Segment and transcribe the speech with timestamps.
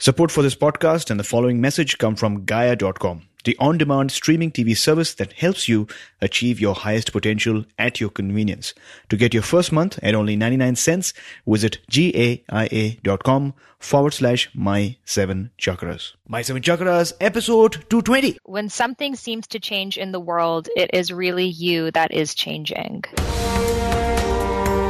[0.00, 4.74] Support for this podcast and the following message come from Gaia.com, the on-demand streaming TV
[4.74, 5.88] service that helps you
[6.22, 8.72] achieve your highest potential at your convenience.
[9.10, 11.12] To get your first month at only 99 cents,
[11.46, 16.14] visit gaia.com forward slash my seven chakras.
[16.26, 18.38] My seven chakras, episode 220.
[18.44, 23.04] When something seems to change in the world, it is really you that is changing.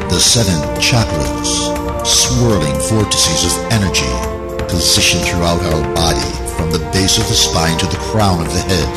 [0.06, 4.39] The seven chakras, swirling vortices of energy,
[4.70, 8.62] positioned throughout our body from the base of the spine to the crown of the
[8.70, 8.88] head.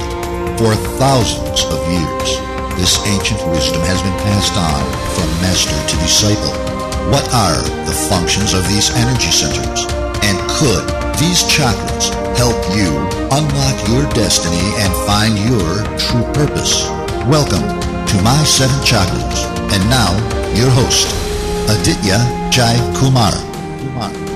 [0.62, 2.30] For thousands of years,
[2.78, 4.82] this ancient wisdom has been passed on
[5.18, 6.54] from master to disciple.
[7.10, 7.58] What are
[7.90, 9.90] the functions of these energy centers?
[10.22, 10.86] And could
[11.18, 12.94] these chakras help you
[13.34, 16.86] unlock your destiny and find your true purpose?
[17.26, 19.42] Welcome to My Seven Chakras.
[19.74, 20.14] And now,
[20.54, 21.10] your host,
[21.66, 22.22] Aditya
[22.54, 23.34] Jai Kumar.
[23.82, 24.33] Kumar.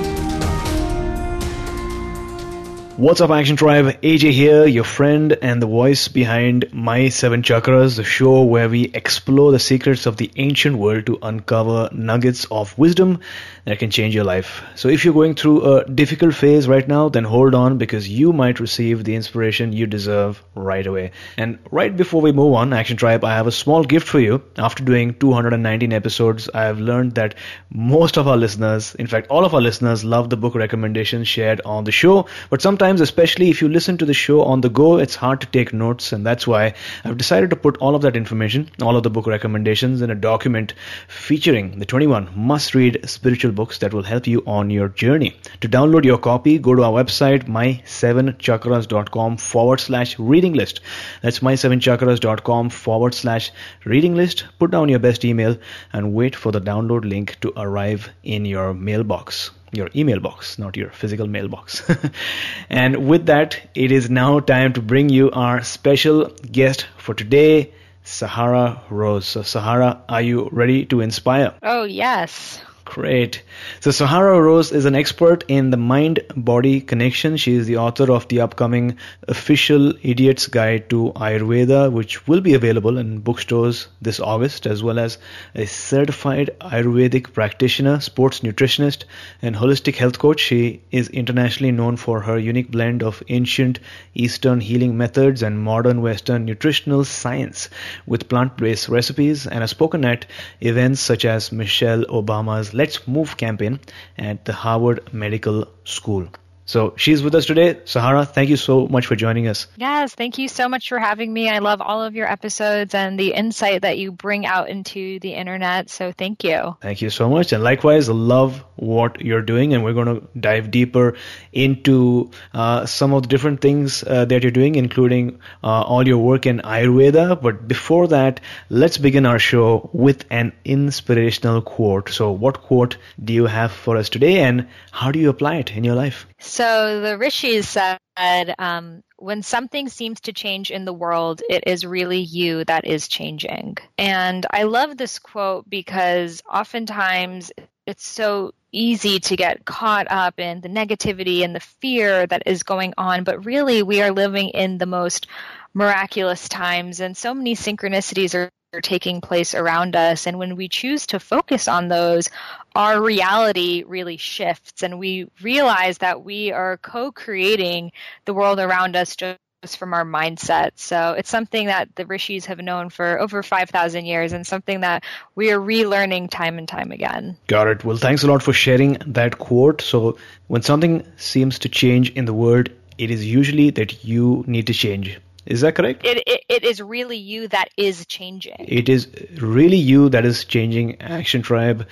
[2.98, 4.02] What's up, Action Tribe?
[4.02, 8.86] AJ here, your friend and the voice behind My Seven Chakras, the show where we
[8.86, 13.20] explore the secrets of the ancient world to uncover nuggets of wisdom
[13.68, 14.64] that can change your life.
[14.76, 18.32] So, if you're going through a difficult phase right now, then hold on because you
[18.32, 21.12] might receive the inspiration you deserve right away.
[21.36, 24.42] And right before we move on, Action Tribe, I have a small gift for you.
[24.58, 27.36] After doing 219 episodes, I have learned that
[27.70, 31.60] most of our listeners, in fact, all of our listeners, love the book recommendations shared
[31.66, 34.98] on the show, but sometimes especially if you listen to the show on the go,
[34.98, 36.74] it's hard to take notes, and that's why
[37.04, 40.16] I've decided to put all of that information, all of the book recommendations, in a
[40.16, 40.74] document
[41.10, 45.36] featuring the 21 must read spiritual books that will help you on your journey.
[45.60, 50.80] To download your copy, go to our website, my7chakras.com forward slash reading list.
[51.22, 53.52] That's my7chakras.com forward slash
[53.84, 54.46] reading list.
[54.60, 55.58] Put down your best email
[55.92, 60.78] and wait for the download link to arrive in your mailbox your email box, not
[60.78, 61.84] your physical mailbox.
[62.70, 67.74] and with that, it is now time to bring you our special guest for today,
[68.04, 69.26] Sahara Rose.
[69.26, 71.54] So, Sahara, are you ready to inspire?
[71.62, 72.62] Oh, yes.
[72.90, 73.44] Great.
[73.82, 77.36] So Sahara Rose is an expert in the mind-body connection.
[77.36, 82.54] She is the author of the upcoming official Idiot's Guide to Ayurveda, which will be
[82.54, 85.18] available in bookstores this August, as well as
[85.54, 89.04] a certified Ayurvedic practitioner, sports nutritionist,
[89.42, 90.40] and holistic health coach.
[90.40, 93.80] She is internationally known for her unique blend of ancient
[94.16, 97.70] Eastern healing methods and modern Western nutritional science
[98.06, 100.26] with plant-based recipes, and has spoken at
[100.62, 103.80] events such as Michelle Obama's Let's Move campaign
[104.18, 106.28] at the Harvard Medical School.
[106.68, 107.80] So she's with us today.
[107.86, 109.68] Sahara, thank you so much for joining us.
[109.78, 111.50] Yes, thank you so much for having me.
[111.50, 115.34] I love all of your episodes and the insight that you bring out into the
[115.34, 115.90] internet.
[115.90, 116.76] So thank you.
[116.82, 117.54] Thank you so much.
[117.54, 119.74] And likewise, love what you're doing.
[119.74, 121.16] And we're going to dive deeper
[121.54, 126.18] into uh, some of the different things uh, that you're doing, including uh, all your
[126.18, 127.42] work in Ayurveda.
[127.42, 132.10] But before that, let's begin our show with an inspirational quote.
[132.10, 135.72] So, what quote do you have for us today, and how do you apply it
[135.72, 136.28] in your life?
[136.40, 141.86] So the rishis said, um, when something seems to change in the world, it is
[141.86, 143.78] really you that is changing.
[143.98, 147.52] And I love this quote because oftentimes
[147.86, 152.64] it's so easy to get caught up in the negativity and the fear that is
[152.64, 155.28] going on, but really we are living in the most
[155.74, 160.28] miraculous times and so many synchronicities are are taking place around us.
[160.28, 162.30] And when we choose to focus on those,
[162.76, 167.92] our reality really shifts and we realize that we are co creating
[168.26, 169.40] the world around us just
[169.78, 170.72] from our mindset.
[170.76, 175.04] So it's something that the rishis have known for over 5,000 years and something that
[175.34, 177.38] we are relearning time and time again.
[177.48, 177.84] Got it.
[177.84, 179.82] Well, thanks a lot for sharing that quote.
[179.82, 184.68] So when something seems to change in the world, it is usually that you need
[184.68, 185.20] to change.
[185.48, 186.06] Is that correct?
[186.06, 188.56] It, it, it is really you that is changing.
[188.60, 191.88] It is really you that is changing Action Tribe.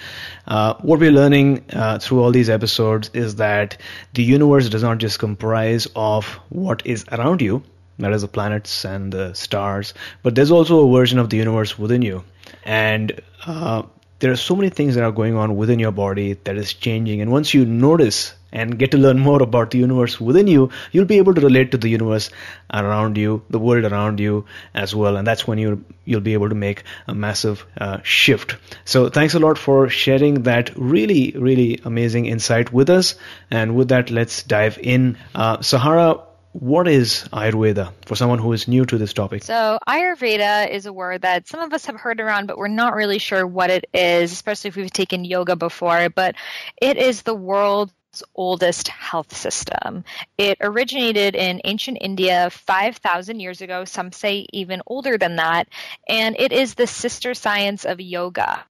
[0.46, 3.78] Uh, what we're learning uh, through all these episodes is that
[4.14, 7.64] the universe does not just comprise of what is around you,
[8.00, 11.80] that is the planets and the stars, but there's also a version of the universe
[11.80, 12.26] within you.
[12.66, 13.84] And uh,
[14.20, 17.22] there are so many things that are going on within your body that is changing.
[17.22, 21.12] And once you notice and get to learn more about the universe within you, you'll
[21.14, 22.30] be able to relate to the universe
[22.74, 25.18] around you, the world around you as well.
[25.18, 28.56] And that's when you you'll be able to make a massive uh, shift.
[28.86, 33.16] So thanks a lot for sharing that really really amazing insight with us.
[33.52, 35.18] And with that, let's dive in.
[35.34, 36.22] Uh, Sahara,
[36.54, 39.44] what is Ayurveda for someone who is new to this topic?
[39.44, 42.96] So, Ayurveda is a word that some of us have heard around, but we're not
[42.96, 46.08] really sure what it is, especially if we've taken yoga before.
[46.10, 46.36] But
[46.82, 47.94] it is the world's
[48.36, 50.04] oldest health system.
[50.38, 55.68] It originated in ancient India 5,000 years ago, some say even older than that,
[56.08, 58.64] and it is the sister science of yoga.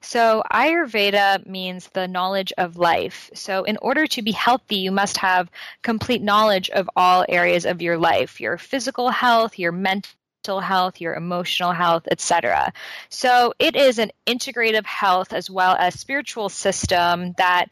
[0.00, 3.30] So, Ayurveda means the knowledge of life.
[3.34, 5.50] So, in order to be healthy, you must have
[5.82, 11.14] complete knowledge of all areas of your life your physical health, your mental health, your
[11.14, 12.72] emotional health, etc.
[13.08, 17.68] So it is an integrative health as well as spiritual system that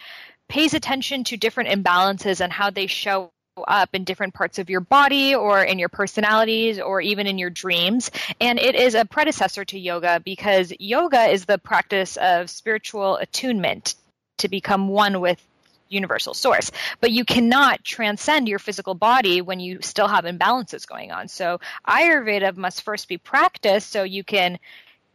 [0.51, 3.31] pays attention to different imbalances and how they show
[3.67, 7.51] up in different parts of your body or in your personalities or even in your
[7.51, 8.11] dreams.
[8.41, 13.95] And it is a predecessor to yoga because yoga is the practice of spiritual attunement
[14.39, 15.41] to become one with
[15.89, 16.71] universal source.
[17.01, 21.29] But you cannot transcend your physical body when you still have imbalances going on.
[21.29, 24.59] So Ayurveda must first be practiced so you can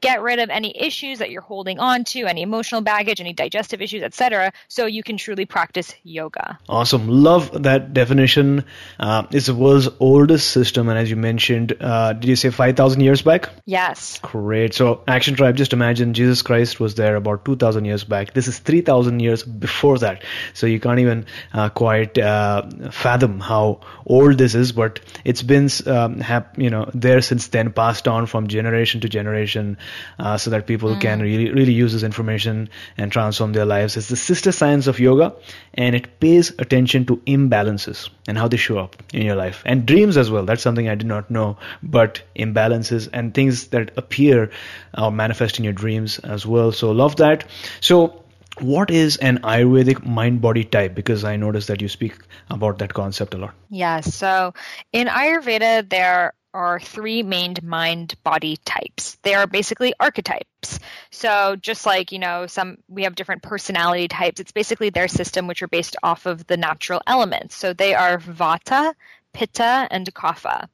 [0.06, 3.82] get rid of any issues that you're holding on to, any emotional baggage, any digestive
[3.82, 6.60] issues, etc., so you can truly practice yoga.
[6.70, 7.08] Awesome.
[7.08, 8.66] Love that definition.
[9.00, 13.02] Uh, it's the world's oldest system, and as you mentioned, uh, did you say 5,000
[13.02, 13.50] years back?
[13.66, 14.20] Yes.
[14.22, 14.74] Great.
[14.74, 18.34] So, Action Tribe, just imagine Jesus Christ was there about 2,000 years back.
[18.34, 20.24] This is 3,000 years before that.
[20.54, 25.70] So, you can't even uh, quite uh, fathom how old this is, but it's been
[25.88, 29.78] um, hap- you know there since then, passed on from generation to generation
[30.20, 31.02] uh, so that people mm.
[31.02, 33.98] can really really use this information and transform their lives.
[33.98, 35.34] It's the sister science of yoga,
[35.74, 39.86] and it pays attention to imbalances and how they show up in your life and
[39.86, 40.46] dreams as well.
[40.46, 44.52] That's something I did not know, but imbalances and things that appear
[44.98, 46.72] or manifest in your dreams as well.
[46.72, 47.46] So love that.
[47.82, 48.22] So
[48.60, 52.18] what is an ayurvedic mind body type because i noticed that you speak
[52.50, 54.54] about that concept a lot yeah so
[54.94, 59.18] in ayurveda there are three main mind body types.
[59.22, 60.80] They are basically archetypes.
[61.12, 65.48] So just like, you know, some we have different personality types, it's basically their system
[65.48, 67.56] which are based off of the natural elements.
[67.56, 68.94] So they are vata,
[69.34, 70.68] pitta, and kapha.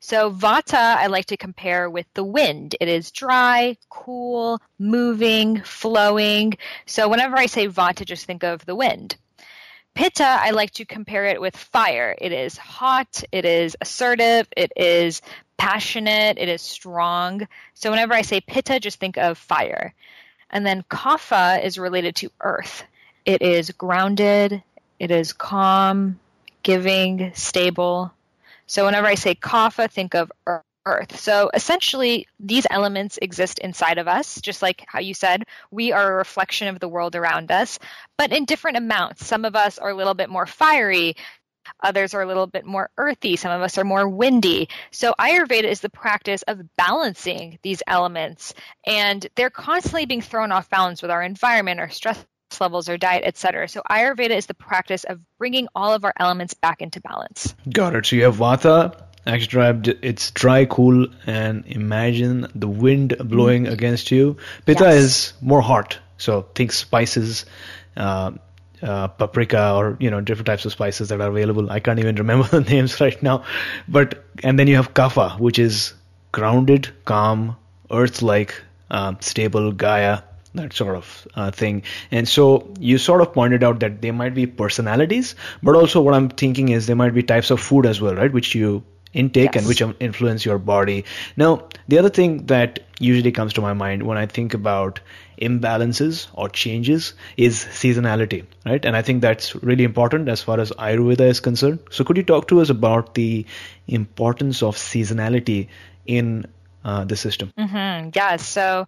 [0.00, 2.74] So vata I like to compare with the wind.
[2.80, 6.54] It is dry, cool, moving, flowing.
[6.86, 9.16] So whenever I say vata just think of the wind.
[9.94, 12.14] Pitta, I like to compare it with fire.
[12.18, 15.20] It is hot, it is assertive, it is
[15.56, 17.46] passionate, it is strong.
[17.74, 19.94] So whenever I say Pitta, just think of fire.
[20.50, 22.84] And then Kapha is related to earth.
[23.24, 24.62] It is grounded,
[24.98, 26.18] it is calm,
[26.62, 28.12] giving, stable.
[28.66, 30.32] So whenever I say Kapha, think of
[30.86, 31.18] earth.
[31.18, 36.12] So essentially, these elements exist inside of us, just like how you said, we are
[36.12, 37.78] a reflection of the world around us,
[38.16, 39.26] but in different amounts.
[39.26, 41.14] Some of us are a little bit more fiery,
[41.82, 43.36] Others are a little bit more earthy.
[43.36, 44.68] Some of us are more windy.
[44.90, 48.54] So Ayurveda is the practice of balancing these elements,
[48.86, 52.24] and they're constantly being thrown off balance with our environment, our stress
[52.60, 53.68] levels, our diet, etc.
[53.68, 57.54] So Ayurveda is the practice of bringing all of our elements back into balance.
[57.72, 58.06] Got it.
[58.06, 64.10] So you have Vata, Tribe, it's dry, cool, and imagine the wind blowing mm against
[64.10, 64.36] you.
[64.66, 64.94] Pitta yes.
[64.94, 67.44] is more hot, so think spices,
[67.96, 68.32] uh,
[68.82, 71.70] uh, paprika, or you know different types of spices that are available.
[71.70, 73.44] I can't even remember the names right now,
[73.86, 75.92] but and then you have Kapha, which is
[76.32, 77.56] grounded, calm,
[77.90, 78.54] earth-like,
[78.90, 80.22] uh, stable, Gaia,
[80.54, 81.82] that sort of uh, thing.
[82.10, 86.14] And so you sort of pointed out that they might be personalities, but also what
[86.14, 88.32] I'm thinking is they might be types of food as well, right?
[88.32, 89.56] Which you intake yes.
[89.56, 91.04] and which influence your body.
[91.36, 95.00] Now, the other thing that usually comes to my mind when I think about
[95.40, 98.84] imbalances or changes is seasonality, right?
[98.84, 101.80] And I think that's really important as far as Ayurveda is concerned.
[101.90, 103.46] So, could you talk to us about the
[103.88, 105.68] importance of seasonality
[106.06, 106.46] in
[106.84, 107.52] uh, the system?
[107.58, 108.10] Mm-hmm.
[108.14, 108.36] Yeah.
[108.36, 108.86] So,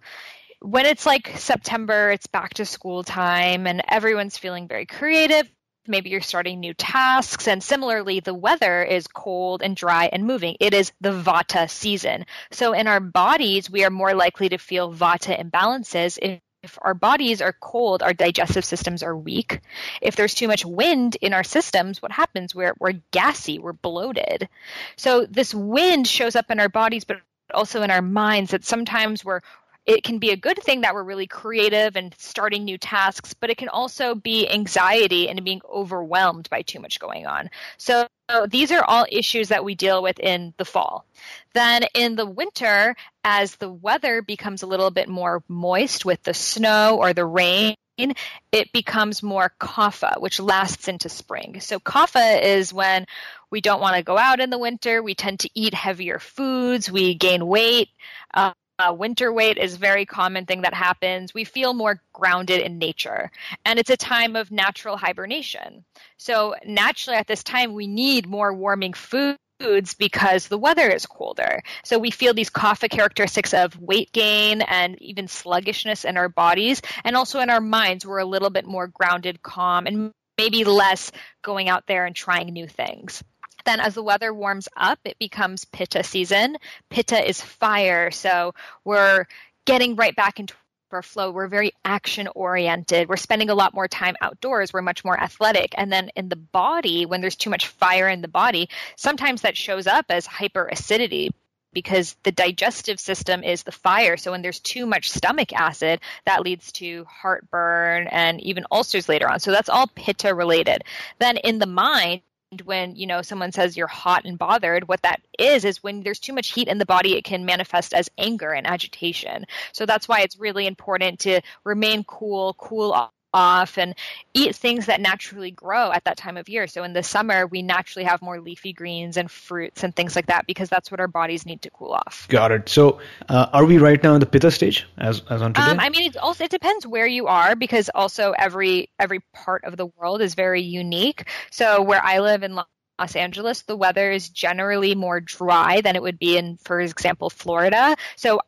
[0.59, 5.49] when it's like September, it's back to school time, and everyone's feeling very creative,
[5.87, 10.55] maybe you're starting new tasks and similarly the weather is cold and dry and moving
[10.59, 14.93] it is the vata season so in our bodies we are more likely to feel
[14.93, 19.59] vata imbalances if if our bodies are cold, our digestive systems are weak.
[20.01, 22.55] If there's too much wind in our systems, what happens?
[22.55, 24.47] We're, we're gassy, we're bloated.
[24.95, 27.17] So this wind shows up in our bodies, but
[27.53, 29.41] also in our minds that sometimes we're
[29.85, 33.49] it can be a good thing that we're really creative and starting new tasks, but
[33.49, 37.49] it can also be anxiety and being overwhelmed by too much going on.
[37.77, 38.07] So
[38.49, 41.05] these are all issues that we deal with in the fall.
[41.53, 46.33] Then in the winter, as the weather becomes a little bit more moist with the
[46.33, 51.59] snow or the rain, it becomes more kapha, which lasts into spring.
[51.59, 53.05] So kapha is when
[53.51, 55.03] we don't want to go out in the winter.
[55.03, 56.89] We tend to eat heavier foods.
[56.89, 57.89] We gain weight.
[58.33, 61.33] Uh, uh, winter weight is very common thing that happens.
[61.33, 63.31] We feel more grounded in nature,
[63.65, 65.85] and it's a time of natural hibernation.
[66.17, 71.05] So naturally, at this time, we need more warming food foods because the weather is
[71.05, 71.61] colder.
[71.83, 76.81] So we feel these kapha characteristics of weight gain and even sluggishness in our bodies
[77.03, 78.05] and also in our minds.
[78.05, 81.11] We're a little bit more grounded, calm, and maybe less
[81.43, 83.23] going out there and trying new things.
[83.65, 86.57] Then, as the weather warms up, it becomes pitta season.
[86.89, 88.53] Pitta is fire, so
[88.83, 89.25] we're
[89.65, 90.53] getting right back into
[90.91, 91.31] our flow.
[91.31, 93.09] We're very action oriented.
[93.09, 94.71] We're spending a lot more time outdoors.
[94.71, 95.73] We're much more athletic.
[95.75, 99.57] And then in the body, when there's too much fire in the body, sometimes that
[99.57, 101.29] shows up as hyperacidity
[101.73, 104.15] because the digestive system is the fire.
[104.15, 109.27] So when there's too much stomach acid, that leads to heartburn and even ulcers later
[109.27, 109.39] on.
[109.39, 110.83] So that's all pitta related.
[111.19, 112.21] Then in the mind,
[112.61, 116.19] when you know someone says you're hot and bothered what that is is when there's
[116.19, 119.45] too much heat in the body it can manifest as anger and agitation.
[119.71, 123.95] So that's why it's really important to remain cool cool off and
[124.33, 126.67] eat things that naturally grow at that time of year.
[126.67, 130.27] So in the summer, we naturally have more leafy greens and fruits and things like
[130.27, 132.27] that because that's what our bodies need to cool off.
[132.29, 132.69] Got it.
[132.69, 132.99] So
[133.29, 135.67] uh, are we right now in the pitta stage as, as on today?
[135.67, 139.63] Um, I mean, it also it depends where you are because also every every part
[139.63, 141.27] of the world is very unique.
[141.51, 142.55] So where I live in
[142.99, 147.29] Los Angeles, the weather is generally more dry than it would be in, for example,
[147.29, 147.95] Florida.
[148.15, 148.39] So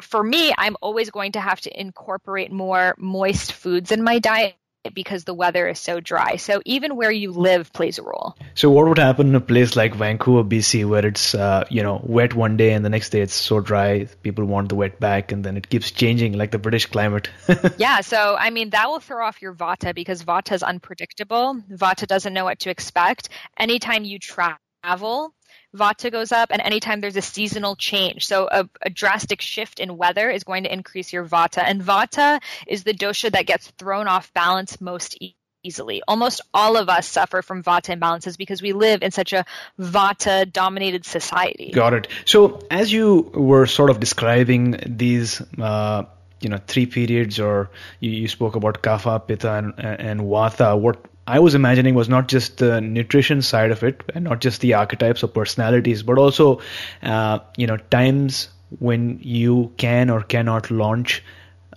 [0.00, 4.54] for me, I'm always going to have to incorporate more moist foods in my diet
[4.94, 6.36] because the weather is so dry.
[6.36, 8.36] So even where you live plays a role.
[8.54, 12.00] So what would happen in a place like Vancouver, BC, where it's uh, you know
[12.04, 15.32] wet one day and the next day it's so dry, people want the wet back,
[15.32, 17.30] and then it keeps changing like the British climate.
[17.78, 18.00] yeah.
[18.00, 21.60] So I mean that will throw off your vata because vata is unpredictable.
[21.70, 23.28] Vata doesn't know what to expect.
[23.58, 25.34] Anytime you travel
[25.76, 29.96] Vata goes up, and anytime there's a seasonal change, so a, a, drastic shift in
[29.96, 31.62] weather is going to increase your Vata.
[31.64, 36.02] And Vata is the dosha that gets thrown off balance most e- easily.
[36.08, 39.44] Almost all of us suffer from Vata imbalances because we live in such a
[39.78, 41.70] Vata dominated society.
[41.74, 42.08] Got it.
[42.24, 45.42] So, as you were sort of describing these.
[45.58, 46.04] Uh,
[46.40, 50.78] you know, three periods, or you, you spoke about kapha, pitta, and, and vata.
[50.78, 54.62] What I was imagining was not just the nutrition side of it, and not just
[54.62, 56.60] the archetypes or personalities, but also,
[57.02, 61.22] uh, you know, times when you can or cannot launch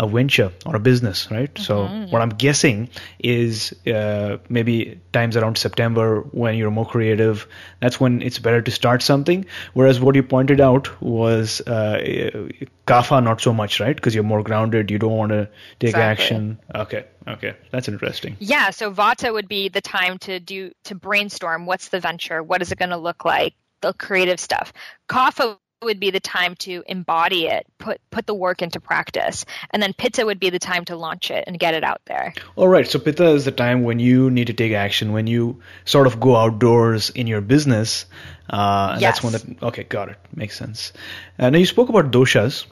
[0.02, 1.54] a venture or a business, right?
[1.54, 1.64] Mm-hmm.
[1.64, 2.90] So what I'm guessing
[3.20, 7.48] is uh, maybe times around September when you're more creative.
[7.82, 9.46] That's when it's better to start something.
[9.74, 12.50] Whereas what you pointed out was uh,
[12.88, 13.96] kapha, not so much, right?
[13.96, 14.90] Because you're more grounded.
[14.90, 15.48] You don't want to
[15.80, 16.24] take exactly.
[16.26, 16.60] action.
[16.74, 18.38] Okay, okay, that's interesting.
[18.40, 18.72] Yeah.
[18.72, 21.68] So Vata would be the time to do to brainstorm.
[21.68, 22.42] What's the venture?
[22.42, 23.54] What is it going to look like?
[23.82, 24.74] The creative stuff.
[25.08, 29.82] Kapha would be the time to embody it, put put the work into practice, and
[29.82, 32.34] then Pitta would be the time to launch it and get it out there.
[32.56, 35.62] All right, so Pitta is the time when you need to take action, when you
[35.86, 38.06] sort of go outdoors in your business.
[38.50, 39.22] Uh, and yes.
[39.22, 40.94] that's when that okay, got it, makes sense.
[41.40, 42.66] Uh, now you spoke about doshas.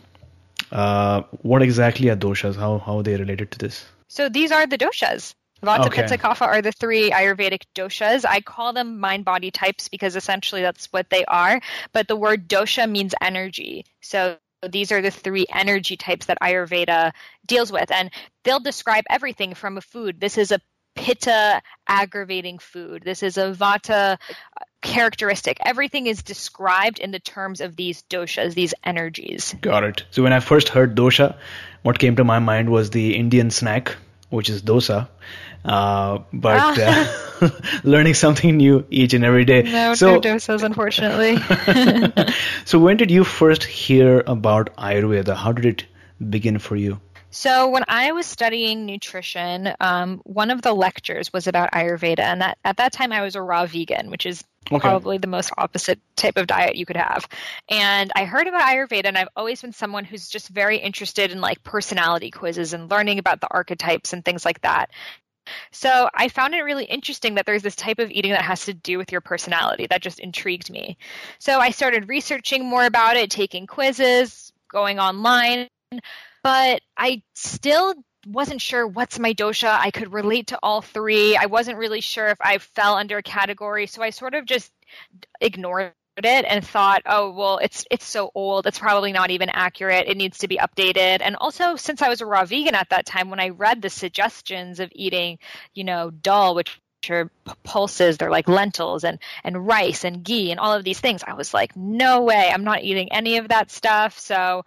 [0.71, 2.55] Uh, what exactly are doshas?
[2.55, 3.85] How how are they related to this?
[4.07, 5.33] So these are the doshas.
[5.63, 6.03] Vata, okay.
[6.03, 8.25] Pitta, Kapha are the three Ayurvedic doshas.
[8.27, 11.61] I call them mind body types because essentially that's what they are.
[11.93, 13.85] But the word dosha means energy.
[14.01, 14.37] So
[14.67, 17.11] these are the three energy types that Ayurveda
[17.45, 17.91] deals with.
[17.91, 18.11] And
[18.43, 20.19] they'll describe everything from a food.
[20.19, 20.59] This is a
[20.95, 23.03] pitta aggravating food.
[23.03, 24.17] This is a vata
[24.81, 25.57] characteristic.
[25.63, 29.55] Everything is described in the terms of these doshas, these energies.
[29.61, 30.03] Got it.
[30.11, 31.37] So when I first heard dosha,
[31.83, 33.95] what came to my mind was the Indian snack,
[34.29, 35.07] which is dosa.
[35.65, 37.41] Uh, but ah.
[37.41, 37.49] uh,
[37.83, 39.63] learning something new each and every day.
[39.63, 41.37] No, so, no dosas, unfortunately.
[42.65, 45.35] so when did you first hear about Ayurveda?
[45.35, 45.85] How did it
[46.29, 46.99] begin for you?
[47.31, 52.41] So when I was studying nutrition, um, one of the lectures was about Ayurveda, and
[52.41, 54.79] that at that time I was a raw vegan, which is okay.
[54.79, 57.27] probably the most opposite type of diet you could have.
[57.69, 61.39] And I heard about Ayurveda, and I've always been someone who's just very interested in
[61.39, 64.89] like personality quizzes and learning about the archetypes and things like that.
[65.71, 68.73] So I found it really interesting that there's this type of eating that has to
[68.73, 69.87] do with your personality.
[69.87, 70.97] That just intrigued me.
[71.39, 75.67] So I started researching more about it, taking quizzes, going online,
[76.43, 77.95] but I still
[78.27, 79.69] wasn't sure what's my dosha.
[79.69, 81.35] I could relate to all three.
[81.35, 84.71] I wasn't really sure if I fell under a category, so I sort of just
[85.41, 85.93] ignored
[86.25, 90.07] it and thought, oh well, it's it's so old, it's probably not even accurate.
[90.07, 91.21] It needs to be updated.
[91.21, 93.89] And also, since I was a raw vegan at that time, when I read the
[93.89, 95.39] suggestions of eating,
[95.73, 97.31] you know, dal, which are
[97.63, 101.33] pulses, they're like lentils and and rice and ghee and all of these things, I
[101.33, 104.19] was like, no way, I'm not eating any of that stuff.
[104.19, 104.65] So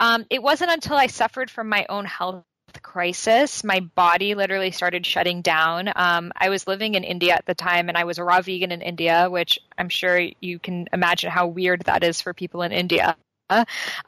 [0.00, 2.44] Um, it wasn't until I suffered from my own health
[2.78, 5.90] crisis, my body literally started shutting down.
[5.94, 8.72] Um, I was living in India at the time, and I was a raw vegan
[8.72, 12.72] in India, which I'm sure you can imagine how weird that is for people in
[12.72, 13.16] India.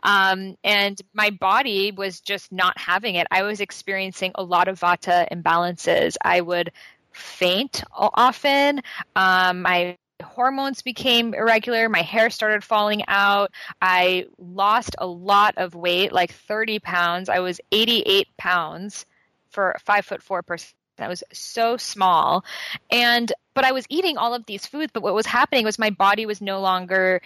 [0.02, 3.26] Um, and my body was just not having it.
[3.30, 6.16] I was experiencing a lot of vata imbalances.
[6.22, 6.72] I would
[7.12, 8.82] faint often.
[9.16, 11.88] Um, my hormones became irregular.
[11.88, 13.50] My hair started falling out.
[13.80, 17.28] I lost a lot of weight, like 30 pounds.
[17.28, 19.06] I was 88 pounds
[19.50, 20.74] for five foot four person.
[20.98, 22.44] I was so small.
[22.90, 25.90] And, but I was eating all of these foods, but what was happening was my
[25.90, 27.22] body was no longer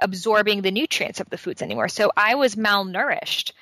[0.00, 1.88] absorbing the nutrients of the foods anymore.
[1.88, 3.52] So I was malnourished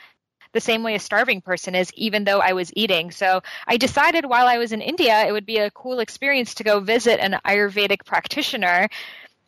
[0.52, 3.10] the same way a starving person is, even though I was eating.
[3.10, 6.64] So I decided while I was in India, it would be a cool experience to
[6.64, 8.88] go visit an Ayurvedic practitioner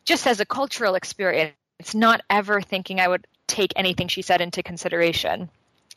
[0.05, 1.53] just as a cultural experience,
[1.93, 5.49] not ever thinking I would take anything she said into consideration.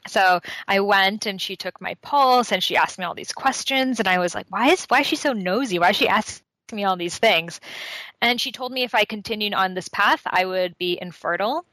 [0.09, 4.01] So I went and she took my pulse and she asked me all these questions
[4.01, 5.79] and I was like, why is why is she so nosy?
[5.79, 6.43] Why is she asking
[6.73, 7.61] me all these things?
[8.21, 11.65] And she told me if I continued on this path, I would be infertile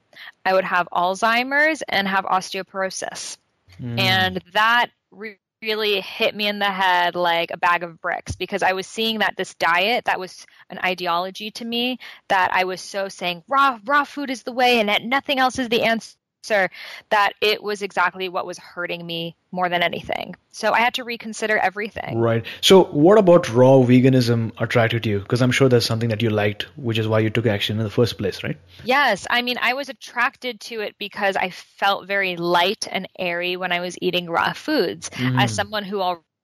[0.45, 3.37] I would have Alzheimer's and have osteoporosis.
[3.81, 3.99] Mm.
[3.99, 8.63] And that re- really hit me in the head like a bag of bricks because
[8.63, 11.99] I was seeing that this diet that was an ideology to me
[12.29, 15.59] that I was so saying raw raw food is the way and that nothing else
[15.59, 16.15] is the answer
[16.47, 20.35] that it was exactly what was hurting me more than anything.
[20.51, 22.17] So I had to reconsider everything.
[22.17, 22.45] Right.
[22.61, 25.19] So what about raw veganism attracted you?
[25.19, 27.83] Because I'm sure that's something that you liked, which is why you took action in
[27.83, 28.57] the first place, right?
[28.83, 29.27] Yes.
[29.29, 33.71] I mean, I was attracted to it because I felt very light and airy when
[33.71, 35.09] I was eating raw foods.
[35.11, 35.41] Mm.
[35.41, 36.01] As someone who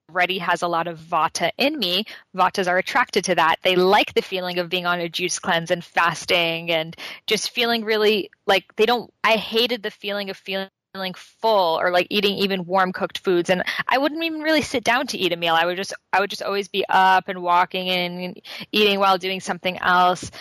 [0.10, 3.58] already has a lot of vata in me, vatas are attracted to that.
[3.64, 6.96] They like the feeling of being on a juice cleanse and fasting and
[7.28, 9.12] just feeling really like they don't.
[9.24, 10.70] I hated the feeling of feeling
[11.16, 15.06] full or like eating even warm cooked foods and i wouldn't even really sit down
[15.06, 17.90] to eat a meal i would just i would just always be up and walking
[17.90, 18.40] and
[18.72, 20.32] eating while doing something else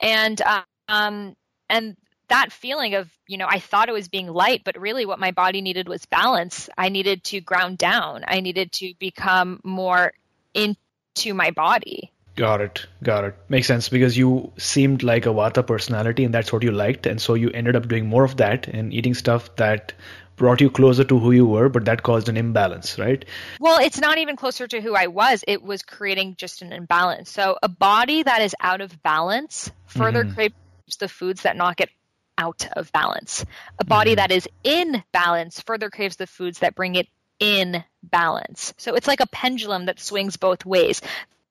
[0.00, 0.40] and
[0.88, 1.36] um
[1.68, 1.94] and
[2.28, 5.30] that feeling of, you know, I thought it was being light, but really what my
[5.30, 6.68] body needed was balance.
[6.76, 8.24] I needed to ground down.
[8.26, 10.12] I needed to become more
[10.54, 12.12] into my body.
[12.36, 12.86] Got it.
[13.02, 13.34] Got it.
[13.48, 17.06] Makes sense because you seemed like a Vata personality and that's what you liked.
[17.06, 19.92] And so you ended up doing more of that and eating stuff that
[20.36, 23.24] brought you closer to who you were, but that caused an imbalance, right?
[23.58, 25.42] Well, it's not even closer to who I was.
[25.48, 27.28] It was creating just an imbalance.
[27.28, 30.34] So a body that is out of balance further mm-hmm.
[30.34, 30.54] craves
[31.00, 31.90] the foods that knock it
[32.38, 33.44] out of balance.
[33.78, 34.16] A body mm-hmm.
[34.16, 38.72] that is in balance further craves the foods that bring it in balance.
[38.78, 41.02] So it's like a pendulum that swings both ways.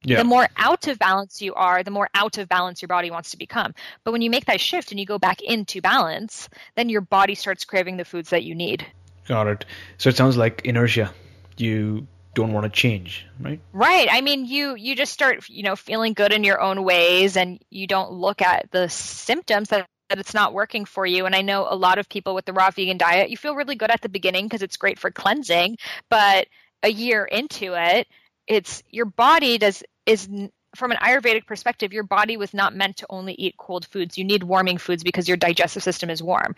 [0.03, 0.17] Yeah.
[0.17, 3.31] The more out of balance you are, the more out of balance your body wants
[3.31, 3.73] to become.
[4.03, 7.35] But when you make that shift and you go back into balance, then your body
[7.35, 8.85] starts craving the foods that you need.
[9.27, 9.65] Got it.
[9.97, 11.13] So it sounds like inertia.
[11.57, 13.59] You don't want to change, right?
[13.73, 14.07] Right.
[14.09, 17.59] I mean, you you just start, you know, feeling good in your own ways and
[17.71, 21.25] you don't look at the symptoms that that it's not working for you.
[21.25, 23.75] And I know a lot of people with the raw vegan diet, you feel really
[23.75, 25.77] good at the beginning because it's great for cleansing,
[26.09, 26.47] but
[26.83, 28.07] a year into it,
[28.47, 30.29] it's your body does is
[30.75, 34.23] from an ayurvedic perspective your body was not meant to only eat cold foods you
[34.23, 36.55] need warming foods because your digestive system is warm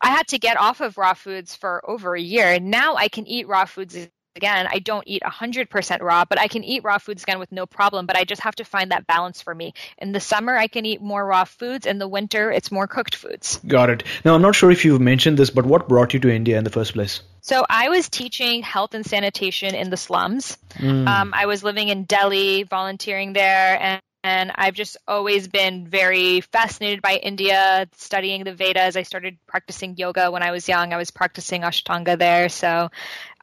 [0.00, 3.26] i had to get off of raw foods for over a year now i can
[3.26, 7.22] eat raw foods again, I don't eat 100% raw, but I can eat raw foods
[7.22, 8.06] again with no problem.
[8.06, 9.74] But I just have to find that balance for me.
[9.98, 11.86] In the summer, I can eat more raw foods.
[11.86, 13.60] In the winter, it's more cooked foods.
[13.66, 14.04] Got it.
[14.24, 16.64] Now, I'm not sure if you've mentioned this, but what brought you to India in
[16.64, 17.22] the first place?
[17.42, 20.58] So I was teaching health and sanitation in the slums.
[20.74, 21.08] Mm.
[21.08, 26.42] Um, I was living in Delhi, volunteering there, and and I've just always been very
[26.42, 28.96] fascinated by India, studying the Vedas.
[28.96, 30.92] I started practicing yoga when I was young.
[30.92, 32.50] I was practicing Ashtanga there.
[32.50, 32.90] So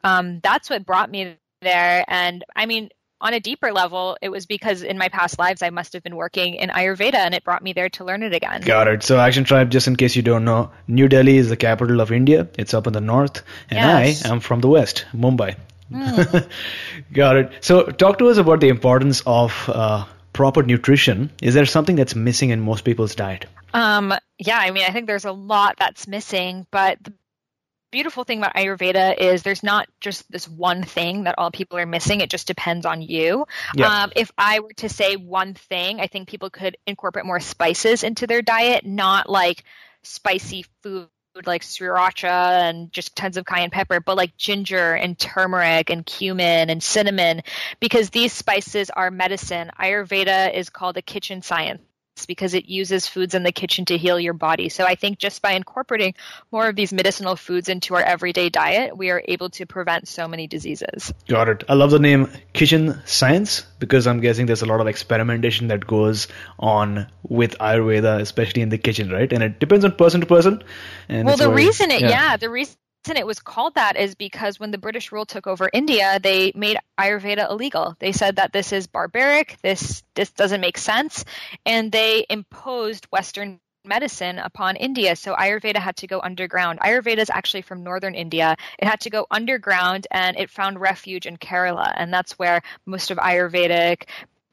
[0.04, 2.04] um, that's what brought me there.
[2.08, 5.70] And I mean, on a deeper level, it was because in my past lives I
[5.70, 8.60] must have been working in Ayurveda and it brought me there to learn it again.
[8.60, 9.02] Got it.
[9.02, 12.12] So, Action Tribe, just in case you don't know, New Delhi is the capital of
[12.12, 12.48] India.
[12.56, 14.24] It's up in the north, and yes.
[14.24, 15.56] I am from the west, Mumbai.
[15.90, 16.48] Mm.
[17.12, 17.52] Got it.
[17.60, 21.30] So, talk to us about the importance of uh, proper nutrition.
[21.42, 23.46] Is there something that's missing in most people's diet?
[23.74, 27.12] Um, yeah, I mean, I think there's a lot that's missing, but the
[27.90, 31.86] beautiful thing about Ayurveda is there's not just this one thing that all people are
[31.86, 32.20] missing.
[32.20, 33.46] It just depends on you.
[33.74, 34.04] Yeah.
[34.04, 38.02] Um, if I were to say one thing, I think people could incorporate more spices
[38.02, 39.64] into their diet, not like
[40.02, 41.08] spicy food
[41.46, 46.68] like sriracha and just tons of cayenne pepper, but like ginger and turmeric and cumin
[46.68, 47.42] and cinnamon,
[47.78, 49.70] because these spices are medicine.
[49.78, 51.80] Ayurveda is called a kitchen science.
[52.26, 54.68] Because it uses foods in the kitchen to heal your body.
[54.68, 56.14] So I think just by incorporating
[56.50, 60.28] more of these medicinal foods into our everyday diet, we are able to prevent so
[60.28, 61.12] many diseases.
[61.28, 61.64] Got it.
[61.68, 65.86] I love the name Kitchen Science because I'm guessing there's a lot of experimentation that
[65.86, 66.28] goes
[66.58, 69.32] on with Ayurveda, especially in the kitchen, right?
[69.32, 70.62] And it depends on person to person.
[71.08, 72.08] And well, the reason it, yeah.
[72.08, 75.70] yeah, the reason it was called that is because when the British rule took over
[75.72, 77.96] India, they made Ayurveda illegal.
[77.98, 81.24] They said that this is barbaric, this this doesn't make sense,
[81.64, 85.16] and they imposed Western medicine upon India.
[85.16, 86.80] So Ayurveda had to go underground.
[86.80, 88.56] Ayurveda is actually from northern India.
[88.78, 91.92] It had to go underground and it found refuge in Kerala.
[91.96, 94.08] And that's where most of Ayurvedic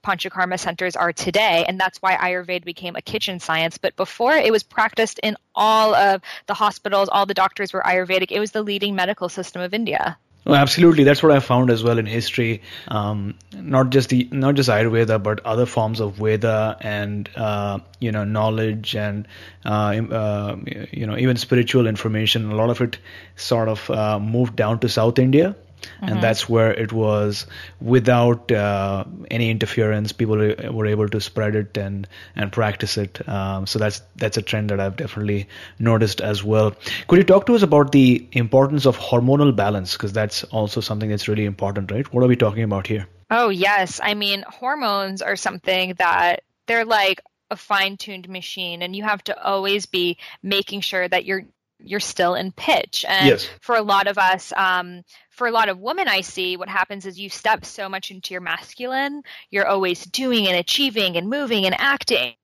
[0.06, 3.80] Panchakarma centers are today, and that's why Ayurveda became a kitchen science.
[3.80, 8.32] But before, it was practiced in all of the hospitals, all the doctors were Ayurvedic.
[8.32, 10.18] It was the leading medical system of India.
[10.48, 12.62] Absolutely, that's what I found as well in history.
[12.88, 18.12] Um, not just the not just Ayurveda, but other forms of Veda and uh, you
[18.12, 19.28] know knowledge and
[19.66, 19.70] uh,
[20.12, 20.56] uh,
[20.92, 22.52] you know even spiritual information.
[22.52, 23.00] A lot of it
[23.38, 25.56] sort of uh, moved down to South India
[25.96, 26.14] Mm-hmm.
[26.14, 27.46] and that's where it was
[27.82, 30.12] without uh, any interference.
[30.12, 30.38] People
[30.72, 33.28] were able to spread it and and practice it.
[33.28, 35.48] Um, so that's that's a trend that I've definitely
[35.80, 36.76] noticed as well.
[37.08, 39.94] Could you talk to us about the importance of hormonal balance?
[39.94, 42.12] Because that's also something that's really important, right?
[42.14, 43.08] What are we talking about here?
[43.30, 47.22] Oh yes, I mean hormones are something that they're like
[47.52, 51.46] a fine-tuned machine and you have to always be making sure that you're
[51.80, 53.06] you're still in pitch.
[53.08, 53.50] And yes.
[53.62, 55.04] for a lot of us, um,
[55.36, 58.34] for a lot of women I see, what happens is you step so much into
[58.34, 59.22] your masculine,
[59.52, 62.36] you're always doing and achieving and moving and acting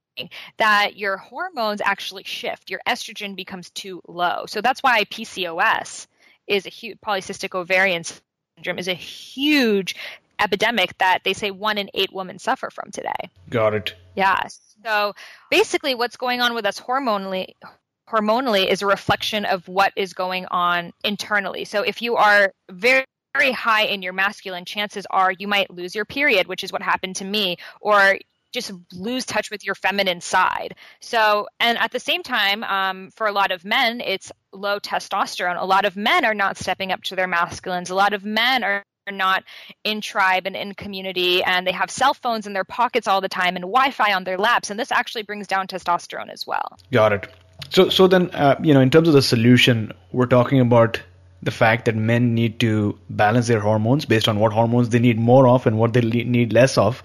[0.57, 2.69] that your hormones actually shift.
[2.69, 4.45] Your estrogen becomes too low.
[4.45, 6.07] So that's why PCOS
[6.47, 9.95] is a huge polycystic ovarian syndrome is a huge
[10.39, 13.29] epidemic that they say one in eight women suffer from today.
[13.49, 13.95] Got it.
[14.15, 14.47] Yeah.
[14.83, 15.13] So
[15.49, 17.53] basically, what's going on with us hormonally
[18.11, 21.65] hormonally is a reflection of what is going on internally.
[21.65, 25.95] So if you are very very high in your masculine, chances are you might lose
[25.95, 28.17] your period, which is what happened to me, or
[28.51, 30.75] just lose touch with your feminine side.
[30.99, 35.59] So, and at the same time, um, for a lot of men, it's low testosterone.
[35.59, 37.89] A lot of men are not stepping up to their masculines.
[37.89, 39.43] A lot of men are not
[39.83, 43.27] in tribe and in community and they have cell phones in their pockets all the
[43.27, 47.11] time and wi-fi on their laps and this actually brings down testosterone as well got
[47.11, 47.27] it
[47.71, 51.01] so, so then, uh, you know, in terms of the solution, we're talking about
[51.41, 55.17] the fact that men need to balance their hormones based on what hormones they need
[55.17, 57.01] more of and what they need less of,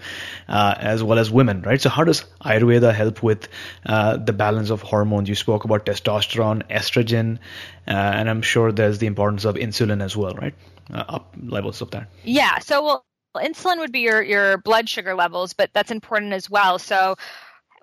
[0.49, 1.81] uh, as well as women, right?
[1.81, 3.47] So, how does Ayurveda help with
[3.85, 5.29] uh, the balance of hormones?
[5.29, 7.37] You spoke about testosterone, estrogen,
[7.87, 10.53] uh, and I'm sure there's the importance of insulin as well, right?
[10.93, 12.09] Uh, up levels of that.
[12.25, 12.59] Yeah.
[12.59, 13.05] So, well,
[13.37, 16.77] insulin would be your your blood sugar levels, but that's important as well.
[16.77, 17.15] So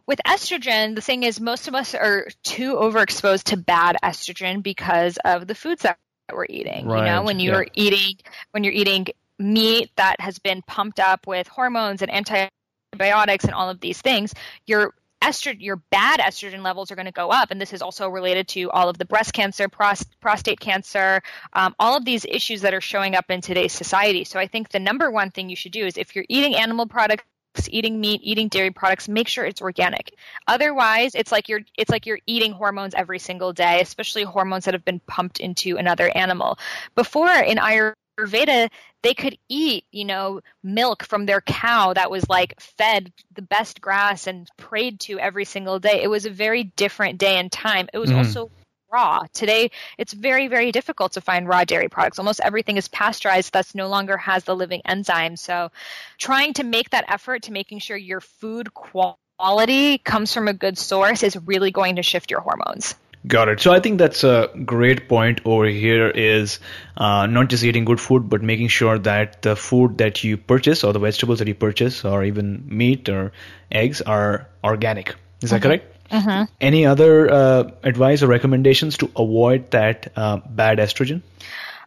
[0.06, 5.18] with estrogen, the thing is, most of us are too overexposed to bad estrogen because
[5.24, 5.98] of the foods that
[6.32, 6.86] we're eating.
[6.86, 7.00] Right.
[7.00, 7.70] You know, when you're yeah.
[7.74, 8.16] eating
[8.52, 9.06] when you're eating
[9.38, 14.34] meat that has been pumped up with hormones and antibiotics and all of these things,
[14.66, 18.08] your estrogen, your bad estrogen levels are going to go up, and this is also
[18.08, 21.22] related to all of the breast cancer, prost- prostate cancer,
[21.54, 24.24] um, all of these issues that are showing up in today's society.
[24.24, 26.86] So I think the number one thing you should do is if you're eating animal
[26.86, 27.24] products
[27.70, 30.14] eating meat, eating dairy products, make sure it's organic.
[30.46, 34.74] Otherwise, it's like you're it's like you're eating hormones every single day, especially hormones that
[34.74, 36.58] have been pumped into another animal.
[36.94, 38.70] Before in Ayurveda,
[39.02, 43.80] they could eat, you know, milk from their cow that was like fed the best
[43.80, 46.02] grass and prayed to every single day.
[46.02, 47.88] It was a very different day and time.
[47.92, 48.18] It was mm.
[48.18, 48.50] also
[48.94, 49.24] raw.
[49.33, 52.18] Today, it's very, very difficult to find raw dairy products.
[52.18, 55.40] Almost everything is pasteurized, thus no longer has the living enzymes.
[55.40, 55.70] So,
[56.18, 60.78] trying to make that effort to making sure your food quality comes from a good
[60.78, 62.94] source is really going to shift your hormones.
[63.26, 63.61] Got it.
[63.61, 66.59] So I think that's a great point over here is
[66.96, 70.85] uh, not just eating good food, but making sure that the food that you purchase
[70.85, 73.33] or the vegetables that you purchase or even meat or
[73.72, 75.14] eggs are organic.
[75.40, 75.68] Is that mm-hmm.
[75.68, 75.93] correct?
[76.14, 76.44] Mm-hmm.
[76.61, 81.22] Any other uh, advice or recommendations to avoid that uh, bad estrogen?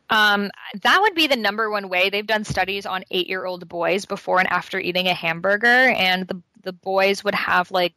[0.10, 2.10] Um, that would be the number one way.
[2.10, 6.28] They've done studies on eight year old boys before and after eating a hamburger, and
[6.28, 7.94] the, the boys would have like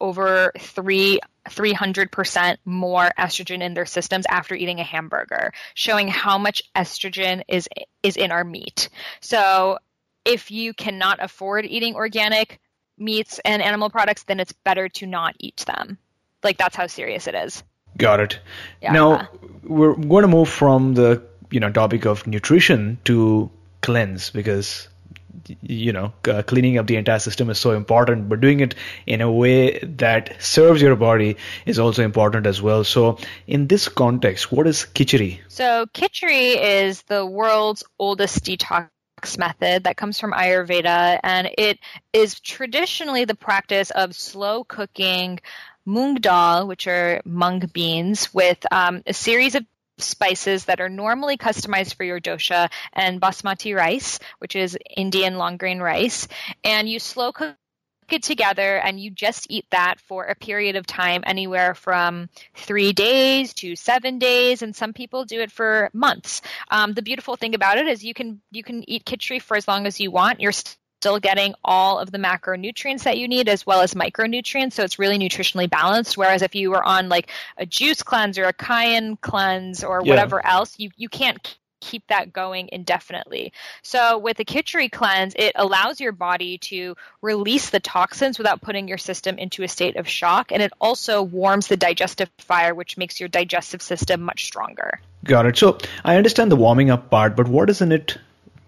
[0.00, 6.62] over three 300% more estrogen in their systems after eating a hamburger, showing how much
[6.74, 7.68] estrogen is
[8.02, 8.88] is in our meat.
[9.20, 9.78] So,
[10.24, 12.60] if you cannot afford eating organic,
[12.98, 15.98] meats and animal products, then it's better to not eat them.
[16.42, 17.62] Like that's how serious it is.
[17.96, 18.40] Got it.
[18.82, 18.92] Yeah.
[18.92, 19.28] Now
[19.62, 24.88] we're going to move from the you know topic of nutrition to cleanse because
[25.62, 28.74] you know uh, cleaning up the entire system is so important but doing it
[29.06, 33.88] in a way that serves your body is also important as well so in this
[33.88, 38.88] context what is khichdi so khichdi is the world's oldest detox
[39.38, 41.78] method that comes from ayurveda and it
[42.12, 45.40] is traditionally the practice of slow cooking
[45.86, 49.64] mung dal, which are mung beans, with um, a series of
[49.98, 55.56] spices that are normally customized for your dosha and basmati rice, which is Indian long
[55.56, 56.26] grain rice,
[56.64, 57.56] and you slow cook
[58.12, 62.92] it together and you just eat that for a period of time anywhere from three
[62.92, 67.54] days to seven days and some people do it for months um, the beautiful thing
[67.54, 70.40] about it is you can you can eat khichdi for as long as you want
[70.40, 74.72] you're st- still getting all of the macronutrients that you need as well as micronutrients.
[74.72, 76.16] So it's really nutritionally balanced.
[76.16, 80.44] Whereas if you were on like a juice cleanse or a cayenne cleanse or whatever
[80.46, 83.52] else, you, you can't keep that going indefinitely.
[83.82, 88.88] So with the Khichdi cleanse, it allows your body to release the toxins without putting
[88.88, 90.50] your system into a state of shock.
[90.50, 95.00] And it also warms the digestive fire, which makes your digestive system much stronger.
[95.24, 95.58] Got it.
[95.58, 98.16] So I understand the warming up part, but what is in it?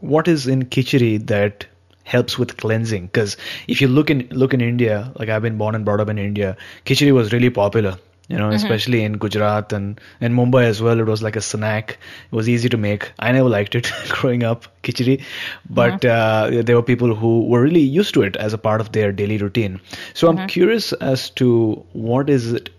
[0.01, 1.67] What is in Khichdi that
[2.05, 5.75] helps with cleansing because if you look in look in India, like I've been born
[5.75, 7.99] and brought up in India, khichdi was really popular.
[8.29, 8.57] You know, mm-hmm.
[8.57, 10.99] especially in Gujarat and in Mumbai as well.
[10.99, 11.99] It was like a snack.
[12.31, 13.13] It was easy to make.
[13.21, 15.23] I never liked it growing up, khichdi,
[15.71, 16.59] but mm-hmm.
[16.59, 19.13] uh, there were people who were really used to it as a part of their
[19.13, 19.81] daily routine.
[20.15, 20.39] So mm-hmm.
[20.41, 22.71] I'm curious as to what is it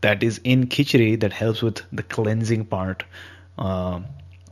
[0.00, 3.04] that is in khichdi that helps with the cleansing part
[3.58, 4.00] uh,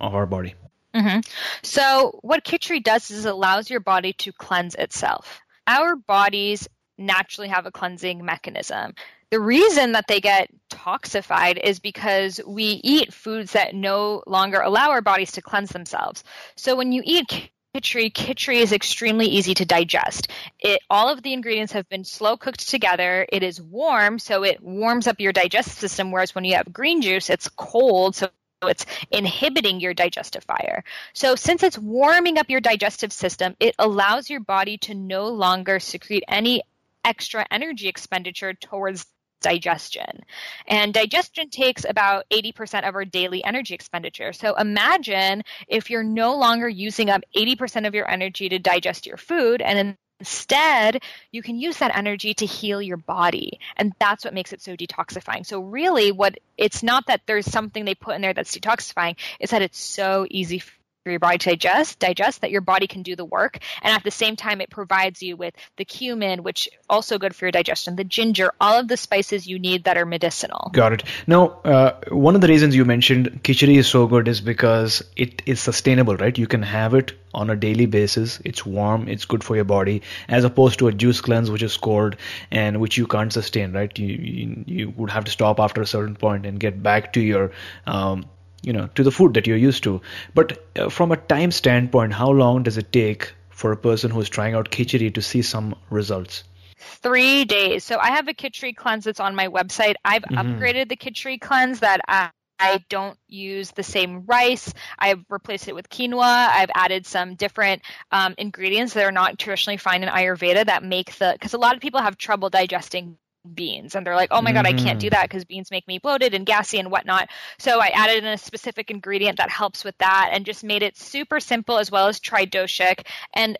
[0.00, 0.54] of our body.
[0.94, 1.20] Mm-hmm.
[1.62, 5.40] So, what Khichdi does is it allows your body to cleanse itself.
[5.66, 8.94] Our bodies naturally have a cleansing mechanism.
[9.30, 14.90] The reason that they get toxified is because we eat foods that no longer allow
[14.90, 16.22] our bodies to cleanse themselves.
[16.56, 20.28] So, when you eat Khichdi, khichdi is extremely easy to digest.
[20.60, 23.26] It all of the ingredients have been slow cooked together.
[23.32, 26.12] It is warm, so it warms up your digestive system.
[26.12, 28.30] Whereas when you have green juice, it's cold, so
[28.62, 30.84] it's inhibiting your digestive fire.
[31.14, 35.80] So, since it's warming up your digestive system, it allows your body to no longer
[35.80, 36.62] secrete any
[37.04, 39.06] extra energy expenditure towards
[39.40, 40.24] digestion.
[40.66, 44.32] And digestion takes about 80% of our daily energy expenditure.
[44.32, 49.18] So imagine if you're no longer using up 80% of your energy to digest your
[49.18, 53.58] food and Instead, you can use that energy to heal your body.
[53.76, 55.44] And that's what makes it so detoxifying.
[55.44, 59.50] So, really, what it's not that there's something they put in there that's detoxifying, it's
[59.50, 60.62] that it's so easy
[61.10, 63.58] your body to digest, digest that your body can do the work.
[63.82, 67.46] And at the same time, it provides you with the cumin, which also good for
[67.46, 70.70] your digestion, the ginger, all of the spices you need that are medicinal.
[70.72, 71.02] Got it.
[71.26, 75.42] Now, uh, one of the reasons you mentioned khichdi is so good is because it
[75.46, 76.36] is sustainable, right?
[76.36, 78.40] You can have it on a daily basis.
[78.44, 81.76] It's warm, it's good for your body, as opposed to a juice cleanse, which is
[81.76, 82.16] cold
[82.50, 83.96] and which you can't sustain, right?
[83.98, 87.20] You, you, you would have to stop after a certain point and get back to
[87.20, 87.50] your
[87.86, 88.26] um,
[88.64, 90.00] you know to the food that you're used to
[90.34, 94.28] but uh, from a time standpoint how long does it take for a person who's
[94.28, 96.44] trying out khichdi to see some results
[96.76, 100.38] three days so i have a khichdi cleanse that's on my website i've mm-hmm.
[100.38, 104.72] upgraded the khichdi cleanse that I, I don't use the same rice.
[104.98, 106.48] I've replaced it with quinoa.
[106.48, 111.16] I've added some different um, ingredients that are not traditionally found in Ayurveda that make
[111.16, 113.18] the because a lot of people have trouble digesting
[113.52, 113.94] beans.
[113.94, 115.10] And they're like oh my god i can't do mm.
[115.10, 117.28] that because beans make me bloated and gassy and whatnot.
[117.58, 120.96] So i added in a specific ingredient that helps with that and just made it
[120.96, 123.56] super simple as well as tridoshic and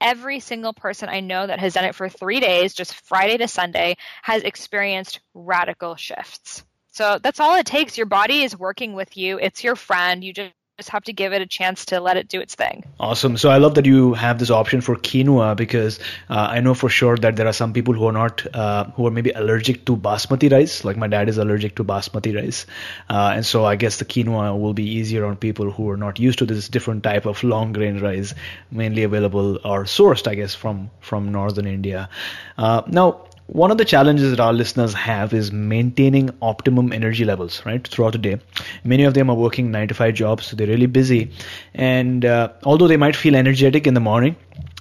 [0.00, 3.48] every single person i know that has done it for three days just friday to
[3.48, 6.64] sunday has experienced radical shifts.
[6.92, 7.96] So that's all it takes.
[7.96, 9.38] Your body is working with you.
[9.38, 10.24] It's your friend.
[10.24, 12.84] You just just have to give it a chance to let it do its thing.
[13.00, 13.36] Awesome.
[13.36, 15.98] So I love that you have this option for quinoa because
[16.30, 19.04] uh, I know for sure that there are some people who are not, uh, who
[19.08, 20.84] are maybe allergic to basmati rice.
[20.84, 22.64] Like my dad is allergic to basmati rice.
[23.10, 26.20] Uh, and so I guess the quinoa will be easier on people who are not
[26.20, 28.32] used to this different type of long grain rice,
[28.70, 32.08] mainly available or sourced, I guess, from, from northern India.
[32.56, 37.64] Uh, now, one of the challenges that our listeners have is maintaining optimum energy levels
[37.64, 38.38] right throughout the day
[38.84, 41.30] many of them are working 9 to 5 jobs so they're really busy
[41.74, 44.36] and uh, although they might feel energetic in the morning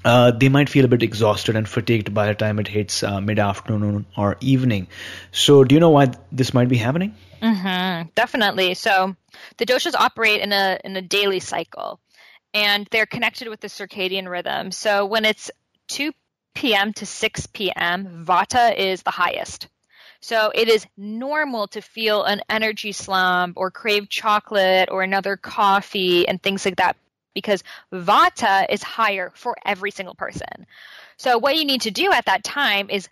[0.05, 3.19] uh, they might feel a bit exhausted and fatigued by the time it hits uh,
[3.19, 4.87] mid afternoon or evening.
[5.31, 7.13] So, do you know why this might be happening?
[7.41, 8.73] Mm-hmm, definitely.
[8.75, 9.15] So,
[9.57, 11.99] the doshas operate in a in a daily cycle,
[12.53, 14.71] and they're connected with the circadian rhythm.
[14.71, 15.51] So, when it's
[15.89, 16.13] 2
[16.57, 16.91] p.m.
[16.93, 19.67] to 6 p.m., Vata is the highest.
[20.21, 26.27] So it is normal to feel an energy slump or crave chocolate or another coffee
[26.27, 26.97] and things like that
[27.35, 30.65] because vata is higher for every single person.
[31.17, 33.07] So what you need to do at that time is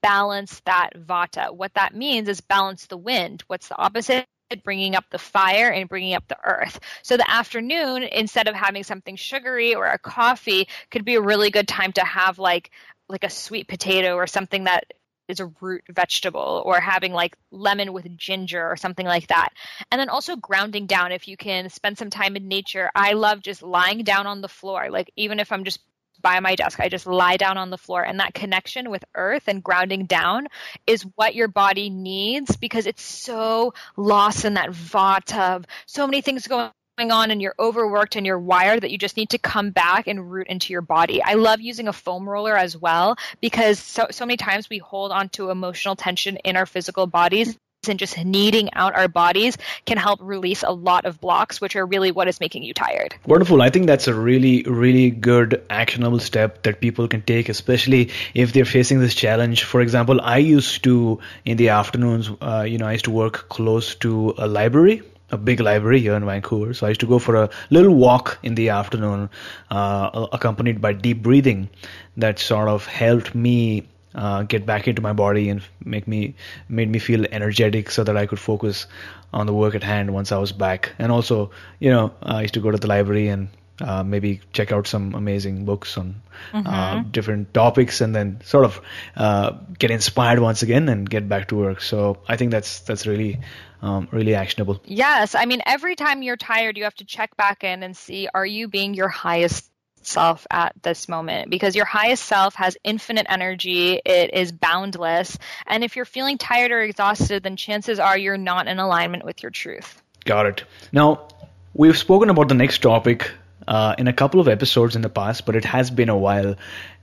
[0.00, 1.52] balance that vata.
[1.52, 3.42] What that means is balance the wind.
[3.48, 4.24] What's the opposite?
[4.62, 6.78] Bringing up the fire and bringing up the earth.
[7.02, 11.50] So the afternoon, instead of having something sugary or a coffee, could be a really
[11.50, 12.70] good time to have like
[13.08, 14.84] like a sweet potato or something that
[15.28, 19.50] is a root vegetable or having like lemon with ginger or something like that.
[19.90, 22.90] And then also grounding down if you can spend some time in nature.
[22.94, 24.90] I love just lying down on the floor.
[24.90, 25.80] Like even if I'm just
[26.24, 26.80] by my desk.
[26.80, 28.02] I just lie down on the floor.
[28.02, 30.48] And that connection with earth and grounding down
[30.86, 36.22] is what your body needs because it's so lost in that vata of so many
[36.22, 39.70] things going on and you're overworked and you're wired that you just need to come
[39.70, 41.22] back and root into your body.
[41.22, 45.12] I love using a foam roller as well because so so many times we hold
[45.12, 47.56] on to emotional tension in our physical bodies
[47.88, 51.86] and just kneading out our bodies can help release a lot of blocks, which are
[51.86, 53.14] really what is making you tired.
[53.26, 53.62] Wonderful.
[53.62, 58.52] I think that's a really, really good actionable step that people can take, especially if
[58.52, 59.64] they're facing this challenge.
[59.64, 63.48] For example, I used to, in the afternoons, uh, you know, I used to work
[63.48, 66.74] close to a library a big library here in Vancouver.
[66.74, 69.30] So I used to go for a little walk in the afternoon,
[69.70, 71.68] uh, accompanied by deep breathing.
[72.16, 76.34] That sort of helped me uh, get back into my body and make me
[76.68, 78.86] made me feel energetic so that I could focus
[79.32, 80.92] on the work at hand once I was back.
[80.98, 81.50] And also,
[81.80, 83.48] you know, I used to go to the library and
[83.80, 86.22] uh, maybe check out some amazing books on
[86.52, 86.66] uh, mm-hmm.
[86.68, 88.80] uh, different topics, and then sort of
[89.16, 91.80] uh, get inspired once again and get back to work.
[91.80, 93.40] So I think that's that's really
[93.82, 94.80] um, really actionable.
[94.84, 98.28] Yes, I mean every time you're tired, you have to check back in and see:
[98.32, 99.68] Are you being your highest
[100.06, 105.38] self at this moment because your highest self has infinite energy, it is boundless.
[105.66, 109.42] And if you're feeling tired or exhausted, then chances are you're not in alignment with
[109.42, 110.02] your truth.
[110.24, 110.64] Got it.
[110.92, 111.28] Now,
[111.74, 113.30] we've spoken about the next topic
[113.66, 116.56] uh, in a couple of episodes in the past, but it has been a while.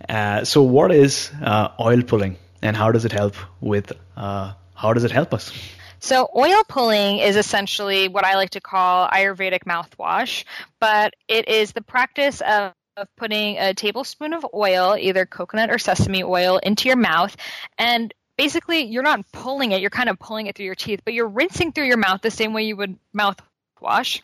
[0.08, 3.92] Uh, so, what is uh, oil pulling, and how does it help with?
[4.16, 5.52] Uh, how does it help us?
[6.00, 10.46] So, oil pulling is essentially what I like to call Ayurvedic mouthwash,
[10.80, 15.78] but it is the practice of of putting a tablespoon of oil, either coconut or
[15.78, 17.36] sesame oil, into your mouth
[17.78, 21.14] and basically you're not pulling it, you're kind of pulling it through your teeth, but
[21.14, 24.22] you're rinsing through your mouth the same way you would mouthwash.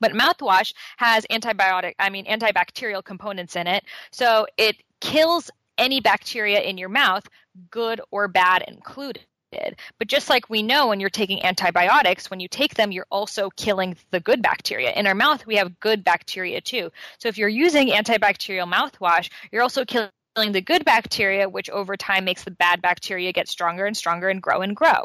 [0.00, 3.84] But mouthwash has antibiotic, I mean antibacterial components in it.
[4.12, 7.26] So it kills any bacteria in your mouth,
[7.70, 9.24] good or bad included.
[9.50, 13.50] But just like we know when you're taking antibiotics, when you take them, you're also
[13.50, 14.92] killing the good bacteria.
[14.92, 16.90] In our mouth, we have good bacteria too.
[17.18, 22.24] So if you're using antibacterial mouthwash, you're also killing the good bacteria, which over time
[22.24, 25.04] makes the bad bacteria get stronger and stronger and grow and grow.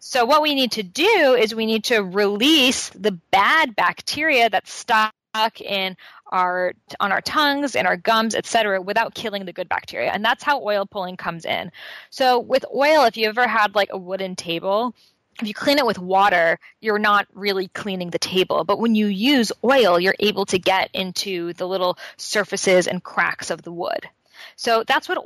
[0.00, 4.72] So what we need to do is we need to release the bad bacteria that's
[4.72, 5.12] stuck
[5.60, 5.96] in
[6.28, 10.10] our on our tongues and our gums, etc., without killing the good bacteria.
[10.10, 11.70] And that's how oil pulling comes in.
[12.10, 14.94] So with oil, if you ever had like a wooden table,
[15.40, 18.64] if you clean it with water, you're not really cleaning the table.
[18.64, 23.50] But when you use oil, you're able to get into the little surfaces and cracks
[23.50, 24.08] of the wood.
[24.56, 25.18] So that's what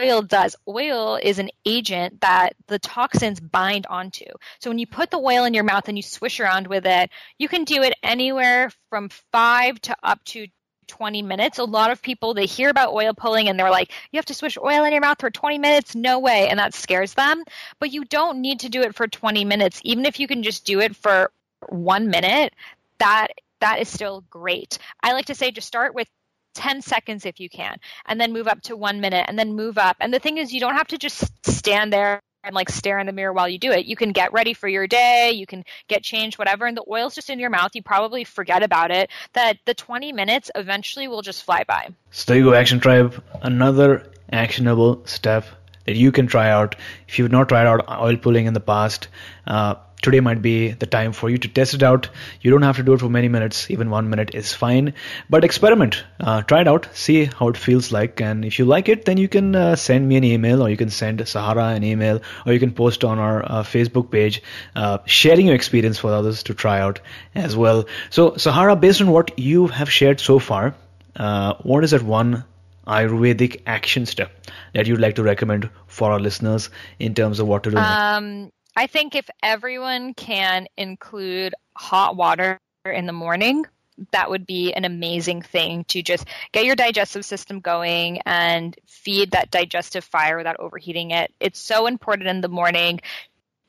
[0.00, 0.56] oil does.
[0.66, 4.26] Oil is an agent that the toxins bind onto.
[4.60, 7.10] So when you put the oil in your mouth and you swish around with it,
[7.38, 10.46] you can do it anywhere from five to up to
[10.88, 11.58] 20 minutes.
[11.58, 14.34] A lot of people they hear about oil pulling and they're like, "You have to
[14.34, 17.44] swish oil in your mouth for 20 minutes?" No way, and that scares them.
[17.78, 19.80] But you don't need to do it for 20 minutes.
[19.84, 21.30] Even if you can just do it for
[21.68, 22.54] 1 minute,
[22.98, 23.28] that
[23.60, 24.78] that is still great.
[25.02, 26.08] I like to say just start with
[26.54, 29.78] 10 seconds if you can, and then move up to one minute, and then move
[29.78, 29.96] up.
[30.00, 33.06] And the thing is, you don't have to just stand there and like stare in
[33.06, 33.86] the mirror while you do it.
[33.86, 37.14] You can get ready for your day, you can get changed, whatever, and the oil's
[37.14, 37.70] just in your mouth.
[37.74, 39.10] You probably forget about it.
[39.34, 41.90] That the 20 minutes eventually will just fly by.
[42.10, 43.22] So there you go, Action Tribe.
[43.42, 45.46] Another actionable step
[45.84, 46.76] that you can try out
[47.08, 49.08] if you've not tried out oil pulling in the past.
[49.46, 52.08] Uh, today might be the time for you to test it out.
[52.40, 54.94] You don't have to do it for many minutes, even one minute is fine.
[55.30, 58.88] But experiment, uh, try it out, see how it feels like, and if you like
[58.88, 61.84] it, then you can uh, send me an email, or you can send Sahara an
[61.84, 64.42] email, or you can post on our uh, Facebook page,
[64.76, 67.00] uh, sharing your experience for others to try out
[67.34, 67.86] as well.
[68.10, 70.74] So, Sahara, based on what you have shared so far,
[71.16, 72.44] uh, what is that one
[72.86, 74.32] Ayurvedic action step
[74.74, 76.68] that you'd like to recommend for our listeners
[76.98, 77.76] in terms of what to do?
[77.76, 83.66] Um, I think if everyone can include hot water in the morning,
[84.12, 89.32] that would be an amazing thing to just get your digestive system going and feed
[89.32, 91.32] that digestive fire without overheating it.
[91.38, 93.00] It's so important in the morning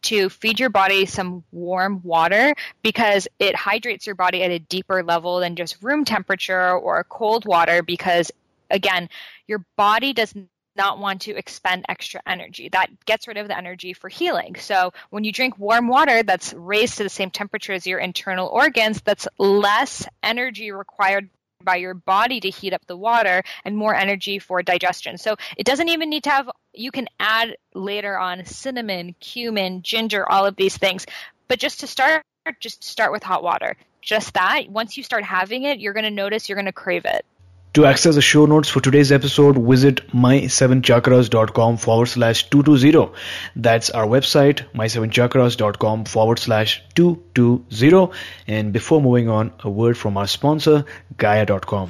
[0.03, 5.03] to feed your body some warm water because it hydrates your body at a deeper
[5.03, 8.31] level than just room temperature or cold water because
[8.69, 9.09] again
[9.47, 10.33] your body does
[10.75, 12.69] not want to expend extra energy.
[12.69, 14.55] That gets rid of the energy for healing.
[14.59, 18.47] So when you drink warm water that's raised to the same temperature as your internal
[18.47, 21.29] organs, that's less energy required
[21.63, 25.17] by your body to heat up the water and more energy for digestion.
[25.17, 30.29] So it doesn't even need to have, you can add later on cinnamon, cumin, ginger,
[30.29, 31.05] all of these things.
[31.47, 32.23] But just to start,
[32.59, 33.77] just start with hot water.
[34.01, 34.69] Just that.
[34.69, 37.25] Once you start having it, you're going to notice you're going to crave it.
[37.73, 43.11] To access the show notes for today's episode, visit my7chakras.com forward slash 220.
[43.55, 48.13] That's our website, my7chakras.com forward slash 220.
[48.47, 50.85] And before moving on, a word from our sponsor,
[51.17, 51.89] Gaia.com.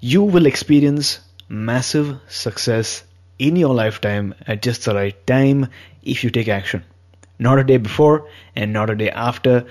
[0.00, 3.02] you will experience massive success
[3.38, 5.68] in your lifetime at just the right time
[6.02, 6.84] if you take action.
[7.38, 9.64] Not a day before and not a day after,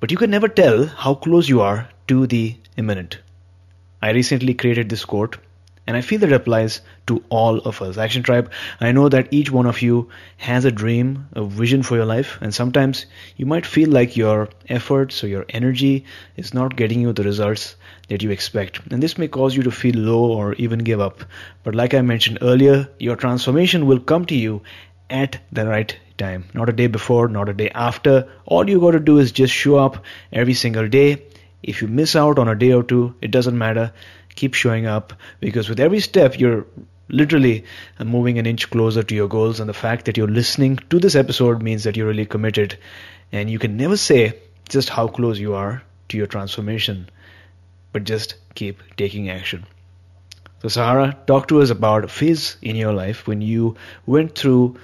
[0.00, 3.20] but you can never tell how close you are to the imminent.
[4.02, 5.36] I recently created this quote
[5.88, 7.96] and I feel that applies to all of us.
[7.96, 11.96] Action Tribe, I know that each one of you has a dream, a vision for
[11.96, 13.06] your life, and sometimes
[13.38, 16.04] you might feel like your efforts or your energy
[16.36, 17.74] is not getting you the results
[18.08, 18.80] that you expect.
[18.90, 21.24] And this may cause you to feel low or even give up.
[21.64, 24.60] But like I mentioned earlier, your transformation will come to you
[25.08, 26.44] at the right time.
[26.52, 28.28] Not a day before, not a day after.
[28.44, 31.22] All you got to do is just show up every single day.
[31.62, 33.92] If you miss out on a day or two, it doesn't matter.
[34.40, 36.66] Keep showing up because with every step, you're
[37.08, 37.64] literally
[38.04, 39.60] moving an inch closer to your goals.
[39.60, 42.78] And the fact that you're listening to this episode means that you're really committed.
[43.32, 47.08] And you can never say just how close you are to your transformation
[47.92, 49.66] but just keep taking action.
[50.62, 53.76] So, Sahara, talk to us about a phase in your life when you
[54.06, 54.76] went through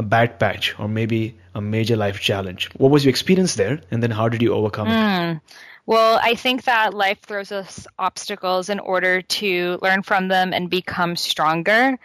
[0.00, 2.70] a bad patch or maybe a major life challenge.
[2.76, 4.92] What was your experience there, and then how did you overcome mm.
[4.92, 5.34] it?
[5.34, 5.38] Hmm.
[5.86, 10.70] Well, I think that life throws us obstacles in order to learn from them and
[10.70, 11.98] become stronger.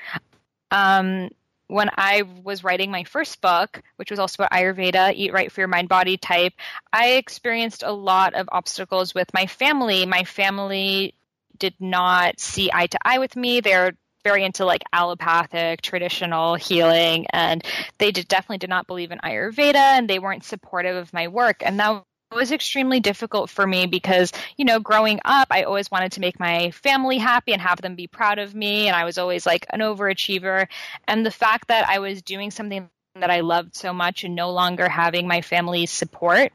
[0.72, 1.30] Um,
[1.68, 5.62] when I was writing my first book, which was also about Ayurveda, Eat Right for
[5.62, 6.54] Your Mind Body Type,
[6.91, 10.06] I experienced a lot of obstacles with my family.
[10.06, 11.14] My family
[11.58, 13.62] did not see eye to eye with me.
[13.62, 13.93] They're
[14.26, 17.63] very into like allopathic traditional healing and
[17.99, 21.61] they did, definitely did not believe in ayurveda and they weren't supportive of my work
[21.63, 22.03] and that
[22.34, 26.39] was extremely difficult for me because, you know, growing up, I always wanted to make
[26.39, 28.88] my family happy and have them be proud of me.
[28.88, 30.67] And I was always like an overachiever.
[31.07, 34.51] And the fact that I was doing something that I loved so much and no
[34.51, 36.51] longer having my family's support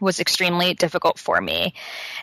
[0.00, 1.74] was extremely difficult for me.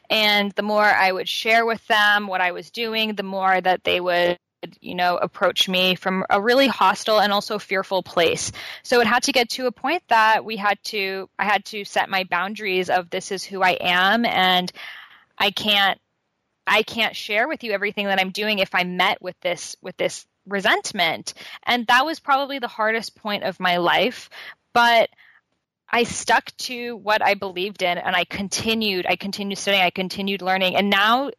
[0.09, 3.83] And the more I would share with them what I was doing, the more that
[3.83, 4.37] they would
[4.79, 8.51] you know, approach me from a really hostile and also fearful place.
[8.83, 11.83] So it had to get to a point that we had to, I had to
[11.85, 14.71] set my boundaries of this is who I am and
[15.37, 15.99] I can't,
[16.67, 19.97] I can't share with you everything that I'm doing if I'm met with this, with
[19.97, 21.33] this resentment.
[21.63, 24.29] And that was probably the hardest point of my life.
[24.73, 25.09] But
[25.91, 30.41] I stuck to what I believed in and I continued, I continued studying, I continued
[30.41, 30.75] learning.
[30.75, 31.31] And now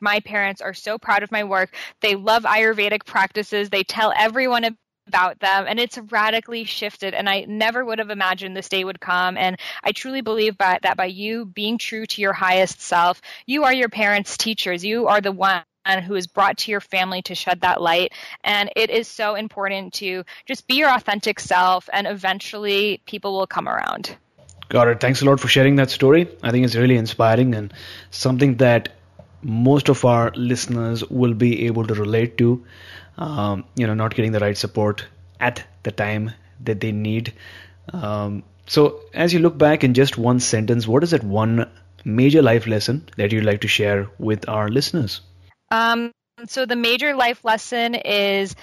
[0.00, 1.74] my parents are so proud of my work.
[2.00, 3.70] They love Ayurvedic practices.
[3.70, 8.56] They tell everyone about them and it's radically shifted and i never would have imagined
[8.56, 12.20] this day would come and i truly believe by, that by you being true to
[12.20, 16.26] your highest self you are your parents teachers you are the one and who is
[16.26, 18.12] brought to your family to shed that light.
[18.44, 23.46] And it is so important to just be your authentic self, and eventually people will
[23.46, 24.16] come around.
[24.68, 25.00] Got it.
[25.00, 26.28] Thanks a lot for sharing that story.
[26.42, 27.72] I think it's really inspiring and
[28.10, 28.90] something that
[29.42, 32.64] most of our listeners will be able to relate to.
[33.18, 35.04] Um, you know, not getting the right support
[35.40, 37.32] at the time that they need.
[37.92, 41.68] Um, so, as you look back in just one sentence, what is that one
[42.04, 45.20] major life lesson that you'd like to share with our listeners?
[45.70, 46.12] Um,
[46.46, 48.54] so, the major life lesson is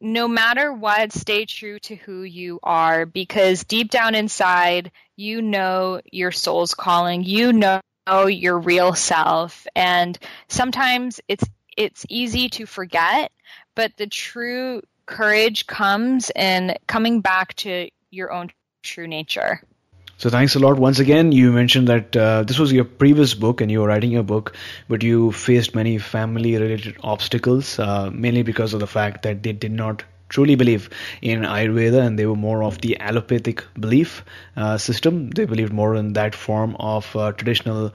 [0.00, 6.00] no matter what, stay true to who you are because deep down inside, you know
[6.10, 7.22] your soul's calling.
[7.22, 7.80] You know
[8.26, 9.66] your real self.
[9.76, 11.44] And sometimes it's
[11.76, 13.30] it's easy to forget,
[13.74, 18.50] but the true courage comes in coming back to your own
[18.82, 19.62] true nature.
[20.20, 20.78] So thanks a lot.
[20.78, 24.10] Once again, you mentioned that uh, this was your previous book and you were writing
[24.10, 24.54] your book,
[24.86, 29.72] but you faced many family-related obstacles, uh, mainly because of the fact that they did
[29.72, 30.90] not truly believe
[31.22, 34.22] in Ayurveda and they were more of the allopathic belief
[34.58, 35.30] uh, system.
[35.30, 37.94] They believed more in that form of uh, traditional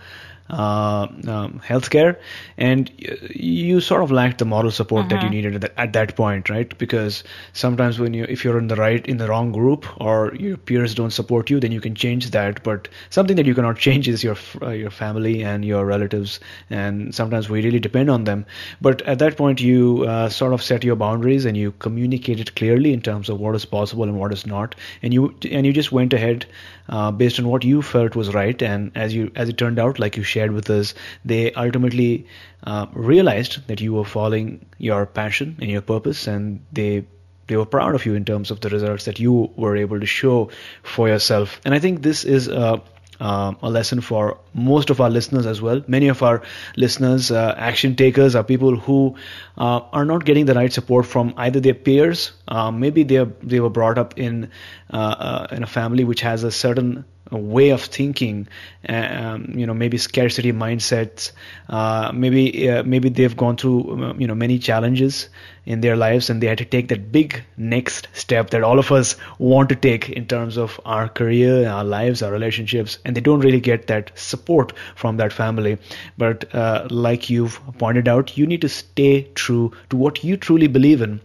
[0.49, 2.17] uh, um, healthcare,
[2.57, 2.91] and
[3.33, 5.35] you sort of lacked the moral support that you mm-hmm.
[5.35, 6.77] needed at that, at that point, right?
[6.77, 7.23] Because
[7.53, 10.93] sometimes when you, if you're in the right, in the wrong group, or your peers
[10.93, 12.63] don't support you, then you can change that.
[12.63, 16.39] But something that you cannot change is your uh, your family and your relatives,
[16.69, 18.45] and sometimes we really depend on them.
[18.81, 22.93] But at that point, you uh, sort of set your boundaries and you communicated clearly
[22.93, 25.91] in terms of what is possible and what is not, and you and you just
[25.91, 26.45] went ahead
[26.89, 28.61] uh, based on what you felt was right.
[28.61, 32.27] And as you as it turned out, like you shared with us, they ultimately
[32.63, 37.05] uh, realized that you were following your passion and your purpose, and they
[37.47, 40.05] they were proud of you in terms of the results that you were able to
[40.05, 40.49] show
[40.83, 41.61] for yourself.
[41.63, 42.81] And I think this is a
[43.19, 45.81] um, a lesson for most of our listeners as well.
[45.87, 46.41] Many of our
[46.75, 49.15] listeners, uh, action takers, are people who
[49.57, 52.31] uh, are not getting the right support from either their peers.
[52.47, 54.49] Uh, maybe they they were brought up in
[54.91, 58.47] uh, uh, in a family which has a certain way of thinking,
[58.87, 61.31] um, you know, maybe scarcity mindsets.
[61.69, 65.29] Uh, maybe uh, maybe they've gone through you know many challenges
[65.65, 68.91] in their lives, and they had to take that big next step that all of
[68.91, 73.21] us want to take in terms of our career, our lives, our relationships, and they
[73.21, 75.77] don't really get that support from that family.
[76.17, 80.67] But uh, like you've pointed out, you need to stay true to what you truly
[80.67, 81.21] believe in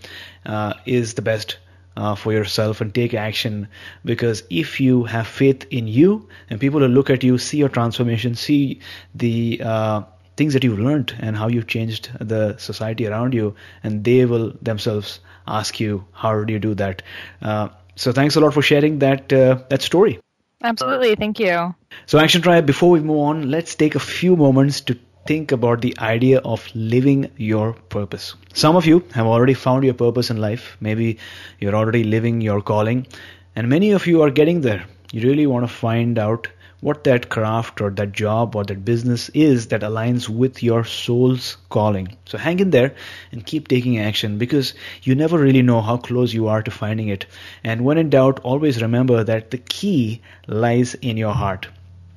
[0.47, 1.59] uh, is the best
[2.01, 3.69] uh, for yourself and take action.
[4.05, 7.69] Because if you have faith in you and people will look at you see your
[7.69, 8.81] transformation see
[9.15, 10.03] the uh,
[10.37, 14.53] things that you've learned and how you've changed the society around you and they will
[14.63, 17.03] themselves ask you how did you do that?
[17.43, 20.19] Uh, so thanks a lot for sharing that uh, that story.
[20.63, 21.15] Absolutely.
[21.17, 21.75] Thank you.
[22.07, 24.99] So action tribe before we move on let's take a few moments to
[25.31, 28.35] think about the idea of living your purpose.
[28.53, 30.77] Some of you have already found your purpose in life.
[30.81, 31.19] Maybe
[31.61, 33.07] you're already living your calling,
[33.55, 34.87] and many of you are getting there.
[35.13, 36.49] You really want to find out
[36.81, 41.57] what that craft or that job or that business is that aligns with your soul's
[41.69, 42.17] calling.
[42.25, 42.95] So hang in there
[43.31, 47.09] and keep taking action because you never really know how close you are to finding
[47.09, 47.27] it.
[47.63, 51.69] And when in doubt, always remember that the key lies in your heart.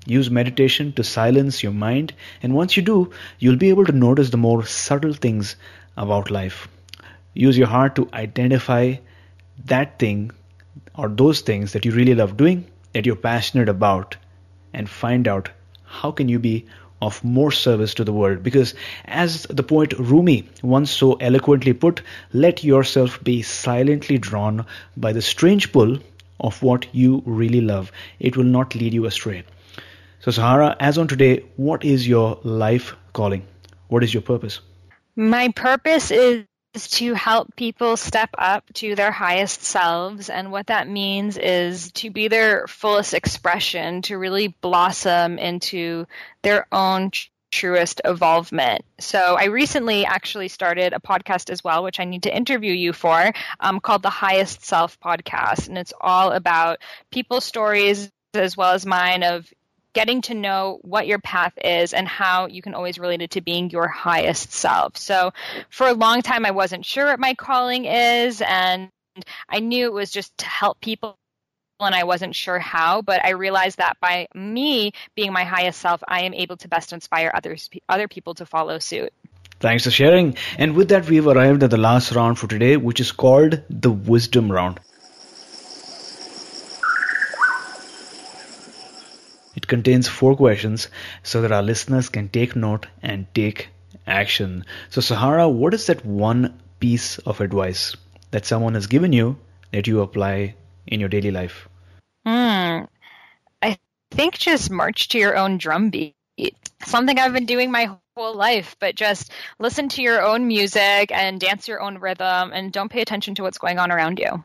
[0.06, 4.32] Use meditation to silence your mind, and once you do, you'll be able to notice
[4.32, 5.56] the more subtle things
[5.96, 6.68] about life.
[7.34, 8.96] Use your heart to identify
[9.66, 10.32] that thing
[10.96, 14.18] or those things that you really love doing, that you're passionate about,
[14.74, 15.50] and find out
[15.86, 16.66] how can you be
[17.02, 18.44] of more service to the world.
[18.44, 18.76] Because
[19.06, 22.02] as the poet Rumi once so eloquently put
[22.34, 24.66] let yourself be silently drawn
[24.98, 25.98] by the strange pull
[26.42, 27.90] of what you really love.
[28.20, 29.44] It will not lead you astray
[30.24, 33.46] so, Sahara, as on today, what is your life calling?
[33.90, 34.62] What is your purpose?
[35.18, 36.46] My purpose is
[36.76, 40.30] to help people step up to their highest selves.
[40.30, 46.06] And what that means is to be their fullest expression, to really blossom into
[46.42, 47.12] their own
[47.52, 48.86] truest evolvement.
[49.02, 52.94] So I recently actually started a podcast as well, which I need to interview you
[52.94, 55.68] for, um, called the Highest Self Podcast.
[55.68, 56.80] And it's all about
[57.12, 59.52] people's stories as well as mine of
[59.94, 63.42] getting to know what your path is and how you can always relate it to
[63.42, 64.98] being your highest self.
[64.98, 65.32] So
[65.70, 68.90] for a long time, I wasn't sure what my calling is, and
[69.48, 71.16] I knew it was just to help people.
[71.80, 76.02] And I wasn't sure how, but I realized that by me being my highest self,
[76.08, 79.12] I am able to best inspire others, other people to follow suit.
[79.60, 80.38] Thanks for sharing.
[80.58, 83.92] And with that, we've arrived at the last round for today, which is called the
[83.92, 84.80] Wisdom Round.
[89.64, 90.90] It contains four questions
[91.24, 93.70] so that our listeners can take note and take
[94.06, 94.66] action.
[94.90, 97.96] So, Sahara, what is that one piece of advice
[98.32, 99.38] that someone has given you
[99.72, 100.56] that you apply
[100.86, 101.70] in your daily life?
[102.26, 102.92] Hmm.
[103.62, 103.78] I
[104.12, 106.14] think just march to your own drum beat.
[106.84, 111.40] Something I've been doing my whole life, but just listen to your own music and
[111.40, 114.44] dance your own rhythm and don't pay attention to what's going on around you.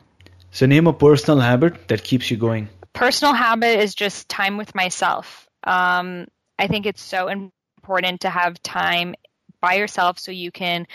[0.52, 2.68] So, name a personal habit that keeps you going.
[2.92, 5.48] Personal habit is just time with myself.
[5.64, 6.26] Um,
[6.58, 9.14] I think it's so important to have time
[9.60, 10.86] by yourself so you can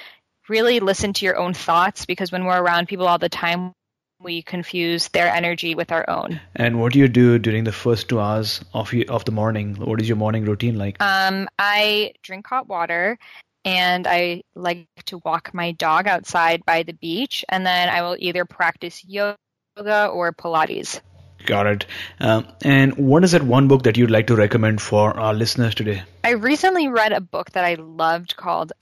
[0.50, 3.74] really listen to your own thoughts because when we're around people all the time,
[4.20, 6.39] we confuse their energy with our own.
[6.56, 9.76] And what do you do during the first two hours of you, of the morning?
[9.76, 11.02] What is your morning routine like?
[11.02, 13.18] Um, I drink hot water,
[13.66, 18.16] and I like to walk my dog outside by the beach, and then I will
[18.20, 19.38] either practice yoga
[19.78, 21.02] or Pilates.
[21.46, 21.86] Got it.
[22.20, 25.76] Um, and what is that one book that you'd like to recommend for our listeners
[25.76, 26.04] today?
[26.24, 28.74] I recently read a book that I loved called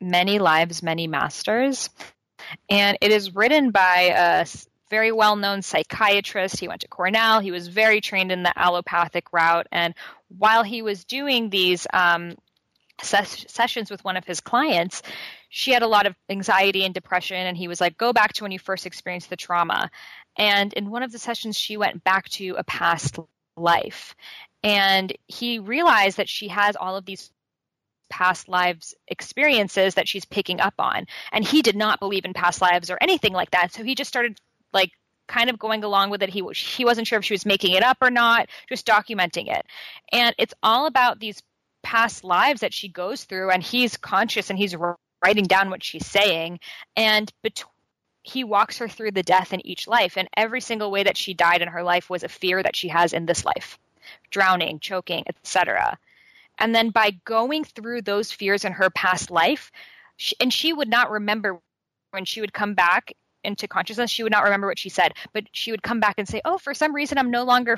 [0.00, 1.90] Many Lives, Many Masters.
[2.68, 4.46] And it is written by a
[4.90, 6.60] very well known psychiatrist.
[6.60, 7.40] He went to Cornell.
[7.40, 9.66] He was very trained in the allopathic route.
[9.72, 9.94] And
[10.36, 12.36] while he was doing these um,
[13.02, 15.02] ses- sessions with one of his clients,
[15.48, 17.36] she had a lot of anxiety and depression.
[17.36, 19.90] And he was like, go back to when you first experienced the trauma.
[20.36, 23.18] And in one of the sessions, she went back to a past
[23.56, 24.14] life.
[24.62, 27.30] And he realized that she has all of these
[28.10, 31.06] past lives experiences that she's picking up on.
[31.32, 33.72] And he did not believe in past lives or anything like that.
[33.72, 34.38] So he just started
[34.72, 34.92] like
[35.26, 36.30] kind of going along with it.
[36.30, 39.66] He he wasn't sure if she was making it up or not, just documenting it.
[40.12, 41.42] And it's all about these
[41.82, 44.74] past lives that she goes through and he's conscious and he's
[45.22, 46.58] writing down what she's saying
[46.96, 47.73] and between
[48.24, 51.34] he walks her through the death in each life and every single way that she
[51.34, 53.78] died in her life was a fear that she has in this life
[54.30, 55.96] drowning choking etc
[56.58, 59.70] and then by going through those fears in her past life,
[60.16, 61.60] she, and she would not remember
[62.12, 63.12] when she would come back
[63.42, 66.28] into consciousness, she would not remember what she said, but she would come back and
[66.28, 67.76] say, Oh, for some reason, I'm no longer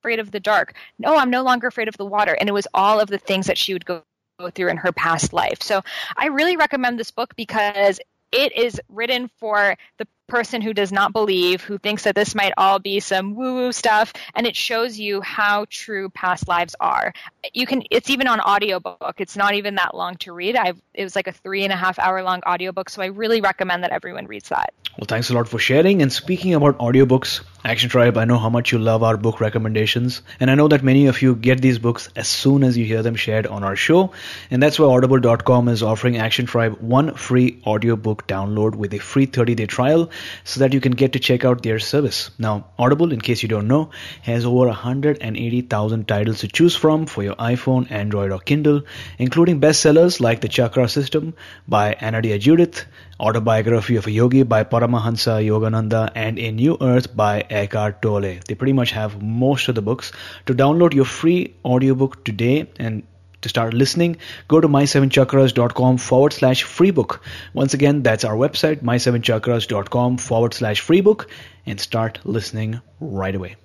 [0.00, 0.74] afraid of the dark.
[0.98, 2.34] No, I'm no longer afraid of the water.
[2.34, 4.02] And it was all of the things that she would go,
[4.38, 5.62] go through in her past life.
[5.62, 5.82] So
[6.16, 8.00] I really recommend this book because
[8.32, 12.52] it is written for the person who does not believe, who thinks that this might
[12.56, 17.12] all be some woo woo stuff, and it shows you how true past lives are.
[17.52, 19.14] You can, it's even on audiobook.
[19.18, 20.54] It's not even that long to read.
[20.54, 23.40] I, it was like a three and a half hour long audiobook, so I really
[23.40, 24.72] recommend that everyone reads that.
[24.98, 26.02] Well, thanks a lot for sharing.
[26.02, 30.22] And speaking about audiobooks, Action Tribe, I know how much you love our book recommendations,
[30.40, 33.02] and I know that many of you get these books as soon as you hear
[33.02, 34.12] them shared on our show,
[34.50, 39.26] and that's why Audible.com is offering Action Tribe one free audiobook download with a free
[39.26, 40.10] 30 day trial
[40.44, 42.30] so that you can get to check out their service.
[42.38, 43.90] Now, Audible, in case you don't know,
[44.22, 48.82] has over 180,000 titles to choose from for your iPhone, Android, or Kindle,
[49.18, 51.34] including bestsellers like The Chakra System
[51.66, 52.84] by Anodea Judith,
[53.20, 58.38] Autobiography of a Yogi by Paramahansa Yogananda, and A New Earth by Eckhart Tolle.
[58.46, 60.12] They pretty much have most of the books.
[60.46, 63.02] To download your free audiobook today and
[63.42, 64.16] to start listening,
[64.48, 67.22] go to my7chakras.com forward slash free book.
[67.54, 71.28] Once again, that's our website, my7chakras.com forward slash free book,
[71.66, 73.56] and start listening right away.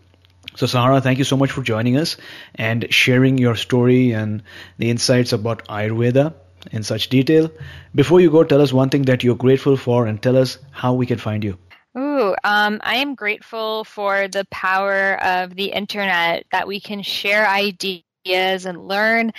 [0.56, 2.18] So, Sahara, thank you so much for joining us
[2.54, 4.44] and sharing your story and
[4.78, 6.34] the insights about Ayurveda
[6.72, 7.52] in such detail.
[7.96, 10.94] Before you go, tell us one thing that you're grateful for and tell us how
[10.94, 11.58] we can find you.
[11.98, 17.48] Ooh, um, I am grateful for the power of the internet that we can share
[17.48, 19.32] ideas and learn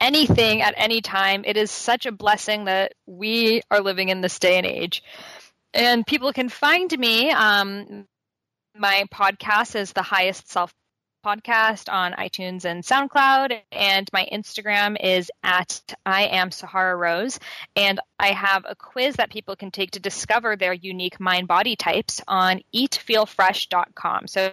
[0.00, 1.44] anything at any time.
[1.46, 5.02] It is such a blessing that we are living in this day and age.
[5.74, 7.30] And people can find me.
[7.30, 8.06] Um,
[8.76, 10.72] my podcast is the highest self
[11.24, 17.38] podcast on iTunes and SoundCloud, and my Instagram is at I am Sahara Rose.
[17.76, 21.76] And I have a quiz that people can take to discover their unique mind body
[21.76, 24.28] types on eatfeelfresh.com.
[24.28, 24.52] So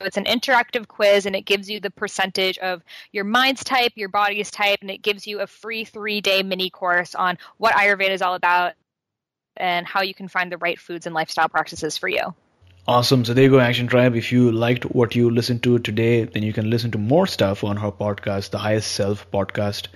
[0.00, 2.82] it's an interactive quiz and it gives you the percentage of
[3.12, 6.70] your mind's type, your body's type, and it gives you a free three day mini
[6.70, 8.74] course on what Ayurveda is all about
[9.56, 12.34] and how you can find the right foods and lifestyle practices for you.
[12.88, 13.24] Awesome.
[13.24, 14.14] So there you go, Action Tribe.
[14.14, 17.64] If you liked what you listened to today, then you can listen to more stuff
[17.64, 19.88] on her podcast, the Highest Self podcast.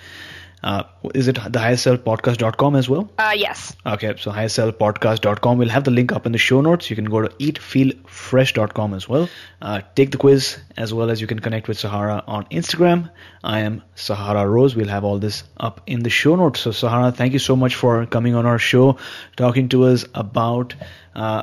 [0.62, 0.84] Uh,
[1.14, 3.10] is it the highestselfpodcast.com as well?
[3.18, 3.74] Uh, yes.
[3.86, 5.58] Okay, so highestselfpodcast.com.
[5.58, 6.90] We'll have the link up in the show notes.
[6.90, 9.28] You can go to eatfeelfresh.com as well.
[9.62, 13.10] Uh, take the quiz as well as you can connect with Sahara on Instagram.
[13.42, 14.76] I am Sahara Rose.
[14.76, 16.60] We'll have all this up in the show notes.
[16.60, 18.98] So, Sahara, thank you so much for coming on our show,
[19.36, 20.74] talking to us about.
[21.14, 21.42] Uh,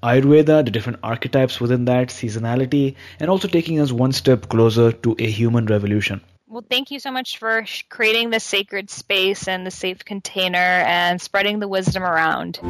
[0.00, 5.16] Ayurveda, the different archetypes within that, seasonality, and also taking us one step closer to
[5.18, 6.20] a human revolution.
[6.48, 11.20] Well, thank you so much for creating the sacred space and the safe container and
[11.20, 12.58] spreading the wisdom around.
[12.62, 12.68] You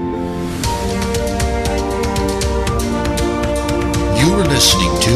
[4.34, 5.10] are listening to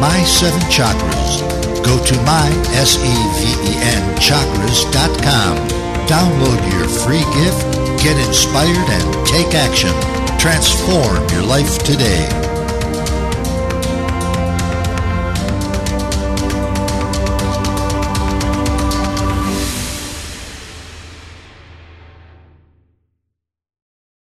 [0.00, 5.56] My Seven Chakras Go to my, S-E-V-E-N, chakras.com.
[6.08, 9.92] Download your free gift, get inspired, and take action.
[10.36, 12.55] Transform your life today.